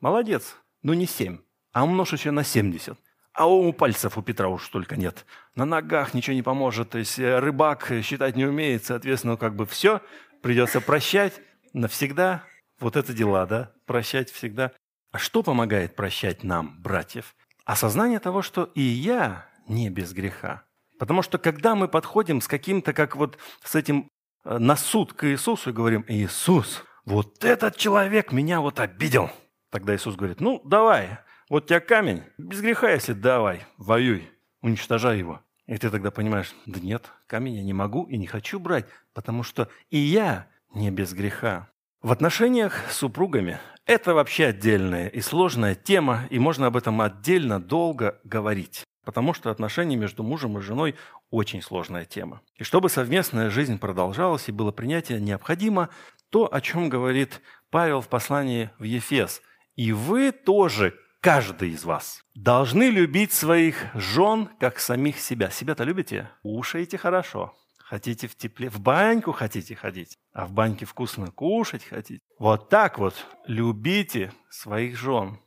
молодец, 0.00 0.56
ну 0.82 0.94
не 0.94 1.04
семь, 1.04 1.40
а 1.74 1.84
умножь 1.84 2.14
еще 2.14 2.30
на 2.30 2.42
семьдесят. 2.42 2.98
А 3.34 3.46
у 3.46 3.72
пальцев 3.72 4.18
у 4.18 4.22
Петра 4.22 4.48
уж 4.48 4.68
только 4.68 4.96
нет. 4.96 5.24
На 5.54 5.64
ногах 5.64 6.12
ничего 6.12 6.34
не 6.34 6.42
поможет. 6.42 6.90
То 6.90 6.98
есть 6.98 7.18
э, 7.18 7.38
рыбак 7.38 7.90
считать 8.02 8.36
не 8.36 8.44
умеет, 8.44 8.84
соответственно, 8.84 9.36
как 9.36 9.56
бы 9.56 9.64
все. 9.64 10.00
Придется 10.42 10.80
прощать 10.80 11.40
навсегда. 11.72 12.44
Вот 12.78 12.96
это 12.96 13.12
дела, 13.14 13.46
да? 13.46 13.72
Прощать 13.86 14.30
всегда. 14.30 14.72
А 15.12 15.18
что 15.18 15.42
помогает 15.42 15.96
прощать 15.96 16.44
нам, 16.44 16.80
братьев? 16.80 17.34
Осознание 17.64 18.18
того, 18.18 18.42
что 18.42 18.64
и 18.74 18.82
я 18.82 19.46
не 19.66 19.88
без 19.88 20.12
греха. 20.12 20.64
Потому 20.98 21.22
что 21.22 21.38
когда 21.38 21.74
мы 21.74 21.88
подходим 21.88 22.40
с 22.40 22.48
каким-то, 22.48 22.92
как 22.92 23.16
вот 23.16 23.38
с 23.64 23.74
этим 23.74 24.08
э, 24.44 24.58
на 24.58 24.76
суд 24.76 25.14
к 25.14 25.26
Иисусу 25.26 25.70
и 25.70 25.72
говорим, 25.72 26.04
Иисус, 26.06 26.84
вот 27.04 27.44
этот 27.44 27.76
человек 27.76 28.30
меня 28.30 28.60
вот 28.60 28.78
обидел. 28.78 29.30
Тогда 29.70 29.96
Иисус 29.96 30.16
говорит, 30.16 30.40
ну, 30.40 30.60
давай, 30.64 31.18
вот 31.52 31.66
тебя 31.66 31.80
камень, 31.80 32.22
без 32.38 32.62
греха, 32.62 32.90
если 32.90 33.12
давай, 33.12 33.60
воюй, 33.76 34.26
уничтожай 34.62 35.18
его. 35.18 35.42
И 35.66 35.76
ты 35.76 35.90
тогда 35.90 36.10
понимаешь, 36.10 36.54
да 36.64 36.80
нет, 36.80 37.10
камень 37.26 37.56
я 37.56 37.62
не 37.62 37.74
могу 37.74 38.04
и 38.04 38.16
не 38.16 38.26
хочу 38.26 38.58
брать, 38.58 38.86
потому 39.12 39.42
что 39.42 39.68
и 39.90 39.98
я 39.98 40.46
не 40.72 40.90
без 40.90 41.12
греха. 41.12 41.68
В 42.00 42.10
отношениях 42.10 42.90
с 42.90 42.96
супругами 42.96 43.60
это 43.84 44.14
вообще 44.14 44.46
отдельная 44.46 45.08
и 45.08 45.20
сложная 45.20 45.74
тема, 45.74 46.26
и 46.30 46.38
можно 46.38 46.68
об 46.68 46.76
этом 46.78 47.02
отдельно 47.02 47.60
долго 47.60 48.18
говорить. 48.24 48.84
Потому 49.04 49.34
что 49.34 49.50
отношения 49.50 49.96
между 49.96 50.22
мужем 50.22 50.56
и 50.56 50.62
женой 50.62 50.94
очень 51.30 51.60
сложная 51.60 52.06
тема. 52.06 52.40
И 52.56 52.64
чтобы 52.64 52.88
совместная 52.88 53.50
жизнь 53.50 53.78
продолжалась 53.78 54.48
и 54.48 54.52
было 54.52 54.72
принятие, 54.72 55.20
необходимо 55.20 55.90
то, 56.30 56.48
о 56.50 56.62
чем 56.62 56.88
говорит 56.88 57.42
Павел 57.68 58.00
в 58.00 58.08
послании 58.08 58.70
в 58.78 58.84
Ефес. 58.84 59.42
«И 59.76 59.92
вы 59.92 60.32
тоже, 60.32 60.94
каждый 61.22 61.70
из 61.70 61.84
вас, 61.84 62.22
должны 62.34 62.90
любить 62.90 63.32
своих 63.32 63.76
жен, 63.94 64.50
как 64.60 64.78
самих 64.78 65.18
себя». 65.18 65.48
Себя-то 65.50 65.84
любите? 65.84 66.28
Кушаете 66.42 66.98
хорошо. 66.98 67.54
Хотите 67.78 68.28
в 68.28 68.36
тепле, 68.36 68.68
в 68.68 68.80
баньку 68.80 69.32
хотите 69.32 69.74
ходить, 69.74 70.18
а 70.34 70.46
в 70.46 70.52
баньке 70.52 70.84
вкусно 70.84 71.30
кушать 71.30 71.84
хотите. 71.84 72.20
Вот 72.38 72.68
так 72.68 72.98
вот 72.98 73.14
любите 73.46 74.32
своих 74.50 74.98
жен 74.98 75.38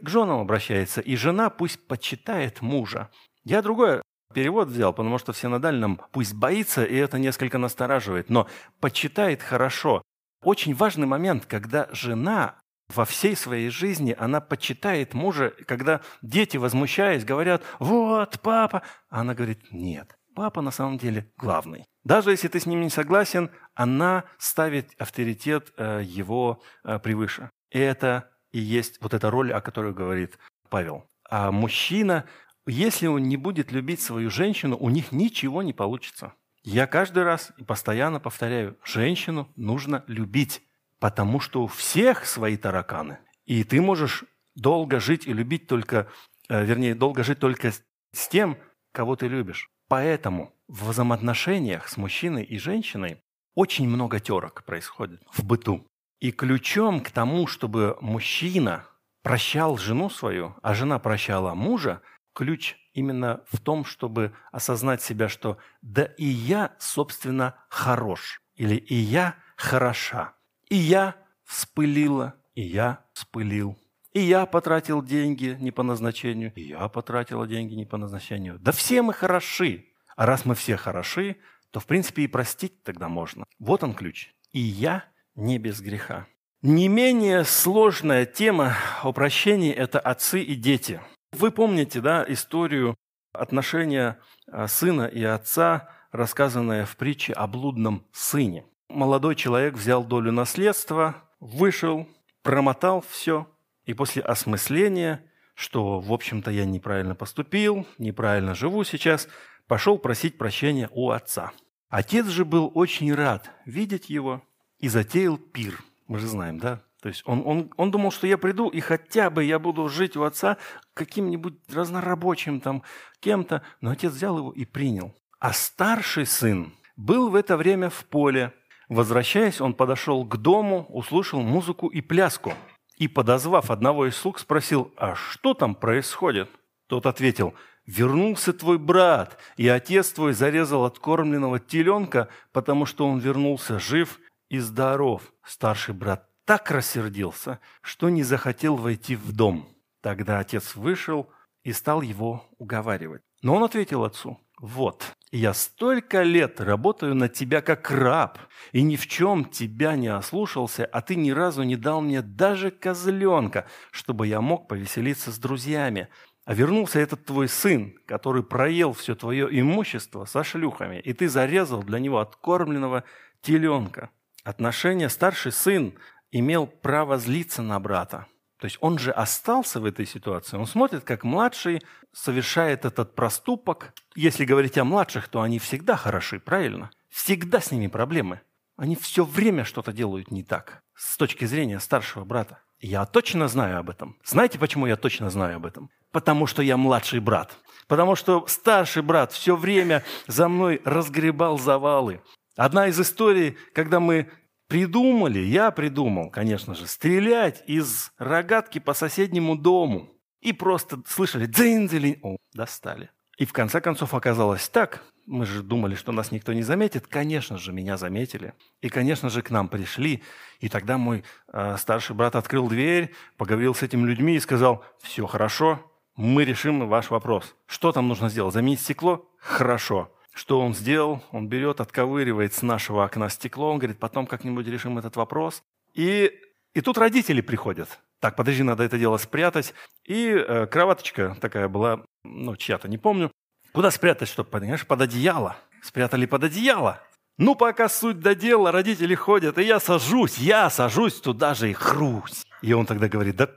к 0.00 0.08
женам 0.08 0.40
обращается, 0.40 1.00
и 1.00 1.16
жена 1.16 1.50
пусть 1.50 1.86
почитает 1.86 2.60
мужа. 2.60 3.10
Я 3.44 3.62
другой 3.62 4.02
перевод 4.34 4.68
взял, 4.68 4.92
потому 4.92 5.18
что 5.18 5.32
в 5.32 5.38
синодальном 5.38 6.00
пусть 6.12 6.34
боится, 6.34 6.84
и 6.84 6.94
это 6.96 7.18
несколько 7.18 7.58
настораживает, 7.58 8.28
но 8.28 8.48
почитает 8.80 9.42
хорошо. 9.42 10.02
Очень 10.42 10.74
важный 10.74 11.06
момент, 11.06 11.46
когда 11.46 11.88
жена 11.92 12.56
во 12.88 13.04
всей 13.04 13.36
своей 13.36 13.70
жизни 13.70 14.14
она 14.18 14.40
почитает 14.40 15.14
мужа, 15.14 15.52
когда 15.66 16.00
дети, 16.22 16.56
возмущаясь, 16.56 17.24
говорят 17.24 17.62
«Вот, 17.78 18.40
папа!» 18.40 18.82
а 19.10 19.20
Она 19.20 19.34
говорит 19.34 19.72
«Нет, 19.72 20.16
папа 20.34 20.62
на 20.62 20.70
самом 20.70 20.98
деле 20.98 21.32
главный». 21.36 21.84
Даже 22.04 22.30
если 22.30 22.46
ты 22.48 22.60
с 22.60 22.66
ним 22.66 22.82
не 22.82 22.90
согласен, 22.90 23.50
она 23.74 24.24
ставит 24.38 24.92
авторитет 24.98 25.72
э, 25.76 26.02
его 26.04 26.62
э, 26.84 27.00
превыше. 27.00 27.50
И 27.70 27.80
это 27.80 28.30
и 28.52 28.60
есть 28.60 29.02
вот 29.02 29.12
эта 29.12 29.30
роль, 29.30 29.52
о 29.52 29.60
которой 29.60 29.92
говорит 29.92 30.38
Павел. 30.70 31.10
А 31.28 31.50
мужчина, 31.50 32.24
если 32.66 33.08
он 33.08 33.24
не 33.24 33.36
будет 33.36 33.72
любить 33.72 34.00
свою 34.00 34.30
женщину, 34.30 34.76
у 34.78 34.88
них 34.88 35.10
ничего 35.10 35.62
не 35.62 35.72
получится. 35.72 36.32
Я 36.62 36.86
каждый 36.86 37.22
раз 37.22 37.52
и 37.58 37.64
постоянно 37.64 38.18
повторяю, 38.18 38.78
женщину 38.84 39.52
нужно 39.56 40.04
любить, 40.06 40.62
потому 40.98 41.40
что 41.40 41.64
у 41.64 41.66
всех 41.66 42.26
свои 42.26 42.56
тараканы. 42.56 43.18
И 43.44 43.64
ты 43.64 43.80
можешь 43.80 44.24
долго 44.54 45.00
жить 45.00 45.26
и 45.26 45.32
любить 45.32 45.66
только, 45.66 46.10
э, 46.48 46.64
вернее, 46.64 46.94
долго 46.94 47.22
жить 47.22 47.38
только 47.38 47.72
с 47.72 48.28
тем, 48.28 48.58
кого 48.92 49.16
ты 49.16 49.28
любишь. 49.28 49.68
Поэтому 49.88 50.52
в 50.68 50.88
взаимоотношениях 50.88 51.88
с 51.88 51.96
мужчиной 51.96 52.44
и 52.44 52.58
женщиной 52.58 53.20
очень 53.54 53.88
много 53.88 54.20
терок 54.20 54.64
происходит 54.64 55.22
в 55.32 55.44
быту. 55.44 55.86
И 56.20 56.32
ключом 56.32 57.00
к 57.00 57.10
тому, 57.10 57.46
чтобы 57.46 57.96
мужчина 58.00 58.86
прощал 59.22 59.76
жену 59.76 60.08
свою, 60.08 60.56
а 60.62 60.74
жена 60.74 60.98
прощала 60.98 61.54
мужа, 61.54 62.00
ключ 62.34 62.76
именно 62.92 63.42
в 63.50 63.60
том, 63.60 63.84
чтобы 63.84 64.34
осознать 64.52 65.02
себя, 65.02 65.28
что 65.28 65.58
да 65.82 66.04
и 66.04 66.24
я, 66.24 66.76
собственно, 66.78 67.56
хорош, 67.68 68.40
или 68.54 68.76
и 68.76 68.94
я 68.94 69.36
хороша, 69.56 70.35
и 70.68 70.76
я 70.76 71.16
вспылила, 71.44 72.34
и 72.54 72.62
я 72.62 73.04
вспылил, 73.12 73.76
и 74.12 74.20
я 74.20 74.46
потратил 74.46 75.02
деньги 75.02 75.56
не 75.60 75.70
по 75.70 75.82
назначению, 75.82 76.52
и 76.54 76.62
я 76.62 76.88
потратила 76.88 77.46
деньги 77.46 77.74
не 77.74 77.84
по 77.84 77.96
назначению. 77.98 78.58
Да 78.58 78.72
все 78.72 79.02
мы 79.02 79.12
хороши. 79.12 79.86
А 80.16 80.24
раз 80.24 80.46
мы 80.46 80.54
все 80.54 80.76
хороши, 80.76 81.36
то, 81.70 81.80
в 81.80 81.86
принципе, 81.86 82.22
и 82.22 82.26
простить 82.26 82.82
тогда 82.82 83.08
можно. 83.08 83.44
Вот 83.58 83.84
он 83.84 83.92
ключ. 83.92 84.32
И 84.52 84.60
я 84.60 85.04
не 85.34 85.58
без 85.58 85.82
греха. 85.82 86.26
Не 86.62 86.88
менее 86.88 87.44
сложная 87.44 88.24
тема 88.24 88.74
о 89.02 89.12
прощении– 89.12 89.72
это 89.74 90.00
отцы 90.00 90.40
и 90.42 90.54
дети. 90.54 91.00
Вы 91.32 91.50
помните 91.50 92.00
да, 92.00 92.24
историю 92.26 92.96
отношения 93.34 94.18
а, 94.50 94.66
сына 94.66 95.06
и 95.06 95.22
отца, 95.22 95.90
рассказанная 96.10 96.86
в 96.86 96.96
притче 96.96 97.34
о 97.34 97.46
блудном 97.46 98.06
сыне. 98.12 98.64
Молодой 98.88 99.34
человек 99.34 99.74
взял 99.74 100.04
долю 100.04 100.32
наследства, 100.32 101.16
вышел, 101.40 102.08
промотал 102.42 103.04
все, 103.08 103.48
и 103.84 103.94
после 103.94 104.22
осмысления, 104.22 105.24
что, 105.54 106.00
в 106.00 106.12
общем-то, 106.12 106.50
я 106.50 106.64
неправильно 106.64 107.14
поступил, 107.14 107.86
неправильно 107.98 108.54
живу 108.54 108.84
сейчас, 108.84 109.28
пошел 109.66 109.98
просить 109.98 110.38
прощения 110.38 110.88
у 110.92 111.10
отца. 111.10 111.52
Отец 111.88 112.26
же 112.26 112.44
был 112.44 112.70
очень 112.74 113.14
рад 113.14 113.50
видеть 113.64 114.10
его– 114.10 114.42
и 114.78 114.88
затеял 114.88 115.38
пир. 115.38 115.80
Мы 116.06 116.18
же 116.18 116.26
знаем, 116.26 116.58
да? 116.58 116.82
То 117.00 117.08
есть 117.08 117.22
он, 117.26 117.42
он, 117.46 117.72
он 117.76 117.90
думал, 117.90 118.10
что 118.10 118.26
я 118.26 118.38
приду, 118.38 118.68
и 118.68 118.80
хотя 118.80 119.30
бы 119.30 119.44
я 119.44 119.58
буду 119.58 119.88
жить 119.88 120.16
у 120.16 120.22
отца 120.22 120.56
каким-нибудь 120.94 121.54
разнорабочим 121.72 122.60
там 122.60 122.82
кем-то. 123.20 123.62
Но 123.80 123.90
отец 123.90 124.12
взял 124.12 124.38
его 124.38 124.52
и 124.52 124.64
принял. 124.64 125.14
А 125.38 125.52
старший 125.52 126.26
сын 126.26 126.72
был 126.96 127.28
в 127.28 127.34
это 127.34 127.56
время 127.56 127.90
в 127.90 128.04
поле. 128.06 128.52
Возвращаясь, 128.88 129.60
он 129.60 129.74
подошел 129.74 130.24
к 130.24 130.36
дому, 130.36 130.86
услышал 130.88 131.40
музыку 131.40 131.88
и 131.88 132.00
пляску. 132.00 132.52
И, 132.96 133.08
подозвав 133.08 133.70
одного 133.70 134.06
из 134.06 134.16
слуг, 134.16 134.38
спросил, 134.38 134.92
а 134.96 135.14
что 135.14 135.54
там 135.54 135.74
происходит? 135.74 136.48
Тот 136.86 137.06
ответил, 137.06 137.54
вернулся 137.84 138.52
твой 138.52 138.78
брат, 138.78 139.38
и 139.56 139.68
отец 139.68 140.12
твой 140.12 140.32
зарезал 140.32 140.84
откормленного 140.84 141.58
теленка, 141.58 142.28
потому 142.52 142.86
что 142.86 143.06
он 143.06 143.18
вернулся 143.18 143.78
жив 143.78 144.18
и 144.48 144.58
здоров. 144.58 145.32
Старший 145.44 145.94
брат 145.94 146.28
так 146.44 146.70
рассердился, 146.70 147.58
что 147.82 148.08
не 148.08 148.22
захотел 148.22 148.76
войти 148.76 149.16
в 149.16 149.32
дом. 149.32 149.68
Тогда 150.00 150.38
отец 150.38 150.76
вышел 150.76 151.28
и 151.64 151.72
стал 151.72 152.00
его 152.00 152.46
уговаривать. 152.58 153.22
Но 153.42 153.56
он 153.56 153.64
ответил 153.64 154.04
отцу, 154.04 154.40
«Вот, 154.60 155.14
я 155.32 155.52
столько 155.52 156.22
лет 156.22 156.60
работаю 156.60 157.14
на 157.14 157.28
тебя 157.28 157.60
как 157.60 157.90
раб, 157.90 158.38
и 158.72 158.82
ни 158.82 158.96
в 158.96 159.06
чем 159.06 159.44
тебя 159.44 159.96
не 159.96 160.08
ослушался, 160.08 160.86
а 160.86 161.02
ты 161.02 161.14
ни 161.16 161.30
разу 161.30 161.62
не 161.62 161.76
дал 161.76 162.00
мне 162.00 162.22
даже 162.22 162.70
козленка, 162.70 163.66
чтобы 163.90 164.26
я 164.26 164.40
мог 164.40 164.68
повеселиться 164.68 165.30
с 165.30 165.38
друзьями. 165.38 166.08
А 166.44 166.54
вернулся 166.54 167.00
этот 167.00 167.24
твой 167.24 167.48
сын, 167.48 167.98
который 168.06 168.42
проел 168.42 168.92
все 168.92 169.14
твое 169.14 169.48
имущество 169.60 170.24
со 170.24 170.44
шлюхами, 170.44 171.00
и 171.00 171.12
ты 171.12 171.28
зарезал 171.28 171.82
для 171.82 171.98
него 171.98 172.18
откормленного 172.20 173.04
теленка 173.42 174.10
отношения 174.46 175.08
старший 175.08 175.50
сын 175.50 175.94
имел 176.30 176.68
право 176.68 177.18
злиться 177.18 177.62
на 177.62 177.80
брата. 177.80 178.26
То 178.58 178.64
есть 178.64 178.78
он 178.80 178.98
же 178.98 179.10
остался 179.10 179.80
в 179.80 179.84
этой 179.84 180.06
ситуации. 180.06 180.56
Он 180.56 180.66
смотрит, 180.66 181.04
как 181.04 181.24
младший 181.24 181.82
совершает 182.12 182.84
этот 182.84 183.14
проступок. 183.14 183.92
Если 184.14 184.44
говорить 184.44 184.78
о 184.78 184.84
младших, 184.84 185.28
то 185.28 185.42
они 185.42 185.58
всегда 185.58 185.96
хороши, 185.96 186.40
правильно? 186.40 186.90
Всегда 187.10 187.60
с 187.60 187.70
ними 187.70 187.86
проблемы. 187.86 188.40
Они 188.76 188.96
все 188.96 189.24
время 189.24 189.64
что-то 189.64 189.92
делают 189.92 190.30
не 190.30 190.42
так 190.42 190.82
с 190.94 191.16
точки 191.16 191.44
зрения 191.44 191.80
старшего 191.80 192.24
брата. 192.24 192.60
Я 192.80 193.04
точно 193.06 193.48
знаю 193.48 193.78
об 193.78 193.90
этом. 193.90 194.18
Знаете, 194.24 194.58
почему 194.58 194.86
я 194.86 194.96
точно 194.96 195.30
знаю 195.30 195.56
об 195.56 195.66
этом? 195.66 195.90
Потому 196.12 196.46
что 196.46 196.62
я 196.62 196.76
младший 196.76 197.20
брат. 197.20 197.56
Потому 197.88 198.16
что 198.16 198.46
старший 198.46 199.02
брат 199.02 199.32
все 199.32 199.56
время 199.56 200.02
за 200.26 200.48
мной 200.48 200.80
разгребал 200.84 201.58
завалы. 201.58 202.20
Одна 202.56 202.88
из 202.88 202.98
историй, 203.00 203.56
когда 203.72 204.00
мы 204.00 204.30
придумали, 204.68 205.38
я 205.38 205.70
придумал, 205.70 206.30
конечно 206.30 206.74
же, 206.74 206.86
стрелять 206.86 207.62
из 207.66 208.12
рогатки 208.18 208.78
по 208.78 208.94
соседнему 208.94 209.56
дому. 209.56 210.10
И 210.40 210.52
просто 210.52 211.02
слышали 211.06 211.46
дзынь 211.46 212.18
о, 212.22 212.36
достали. 212.54 213.10
И 213.38 213.44
в 213.44 213.52
конце 213.52 213.80
концов 213.80 214.14
оказалось 214.14 214.68
так, 214.68 215.02
мы 215.26 215.44
же 215.44 215.62
думали, 215.62 215.96
что 215.96 216.12
нас 216.12 216.30
никто 216.30 216.52
не 216.52 216.62
заметит. 216.62 217.06
Конечно 217.08 217.58
же, 217.58 217.72
меня 217.72 217.96
заметили. 217.96 218.54
И, 218.80 218.88
конечно 218.88 219.28
же, 219.28 219.42
к 219.42 219.50
нам 219.50 219.68
пришли. 219.68 220.22
И 220.60 220.68
тогда 220.68 220.98
мой 220.98 221.24
э, 221.52 221.76
старший 221.78 222.14
брат 222.14 222.36
открыл 222.36 222.68
дверь, 222.68 223.12
поговорил 223.36 223.74
с 223.74 223.82
этими 223.82 224.06
людьми 224.06 224.36
и 224.36 224.40
сказал, 224.40 224.84
все 225.02 225.26
хорошо, 225.26 225.80
мы 226.14 226.44
решим 226.44 226.88
ваш 226.88 227.10
вопрос. 227.10 227.56
Что 227.66 227.92
там 227.92 228.06
нужно 228.08 228.28
сделать? 228.28 228.54
Заменить 228.54 228.80
стекло? 228.80 229.28
Хорошо. 229.38 230.15
Что 230.36 230.60
он 230.60 230.74
сделал? 230.74 231.22
Он 231.32 231.48
берет, 231.48 231.80
отковыривает 231.80 232.52
с 232.52 232.60
нашего 232.60 233.04
окна 233.06 233.30
стекло. 233.30 233.72
Он 233.72 233.78
говорит, 233.78 233.98
потом 233.98 234.26
как-нибудь 234.26 234.66
решим 234.66 234.98
этот 234.98 235.16
вопрос. 235.16 235.62
И, 235.94 236.30
и 236.74 236.82
тут 236.82 236.98
родители 236.98 237.40
приходят. 237.40 237.88
Так, 238.20 238.36
подожди, 238.36 238.62
надо 238.62 238.84
это 238.84 238.98
дело 238.98 239.16
спрятать. 239.16 239.72
И 240.04 240.28
э, 240.28 240.66
кроваточка 240.66 241.38
такая 241.40 241.68
была, 241.68 242.02
ну, 242.22 242.54
чья-то, 242.54 242.86
не 242.86 242.98
помню. 242.98 243.32
Куда 243.72 243.90
спрятать, 243.90 244.28
чтобы, 244.28 244.50
понимаешь, 244.50 244.86
под 244.86 245.00
одеяло. 245.00 245.56
Спрятали 245.82 246.26
под 246.26 246.44
одеяло. 246.44 247.00
Ну, 247.38 247.54
пока 247.54 247.88
суть 247.88 248.20
до 248.20 248.34
дела, 248.34 248.72
родители 248.72 249.14
ходят, 249.14 249.56
и 249.56 249.62
я 249.62 249.80
сажусь, 249.80 250.36
я 250.36 250.68
сажусь 250.68 251.18
туда 251.18 251.54
же 251.54 251.70
и 251.70 251.72
хрусь. 251.72 252.44
И 252.60 252.74
он 252.74 252.84
тогда 252.84 253.08
говорит, 253.08 253.36
да 253.36 253.48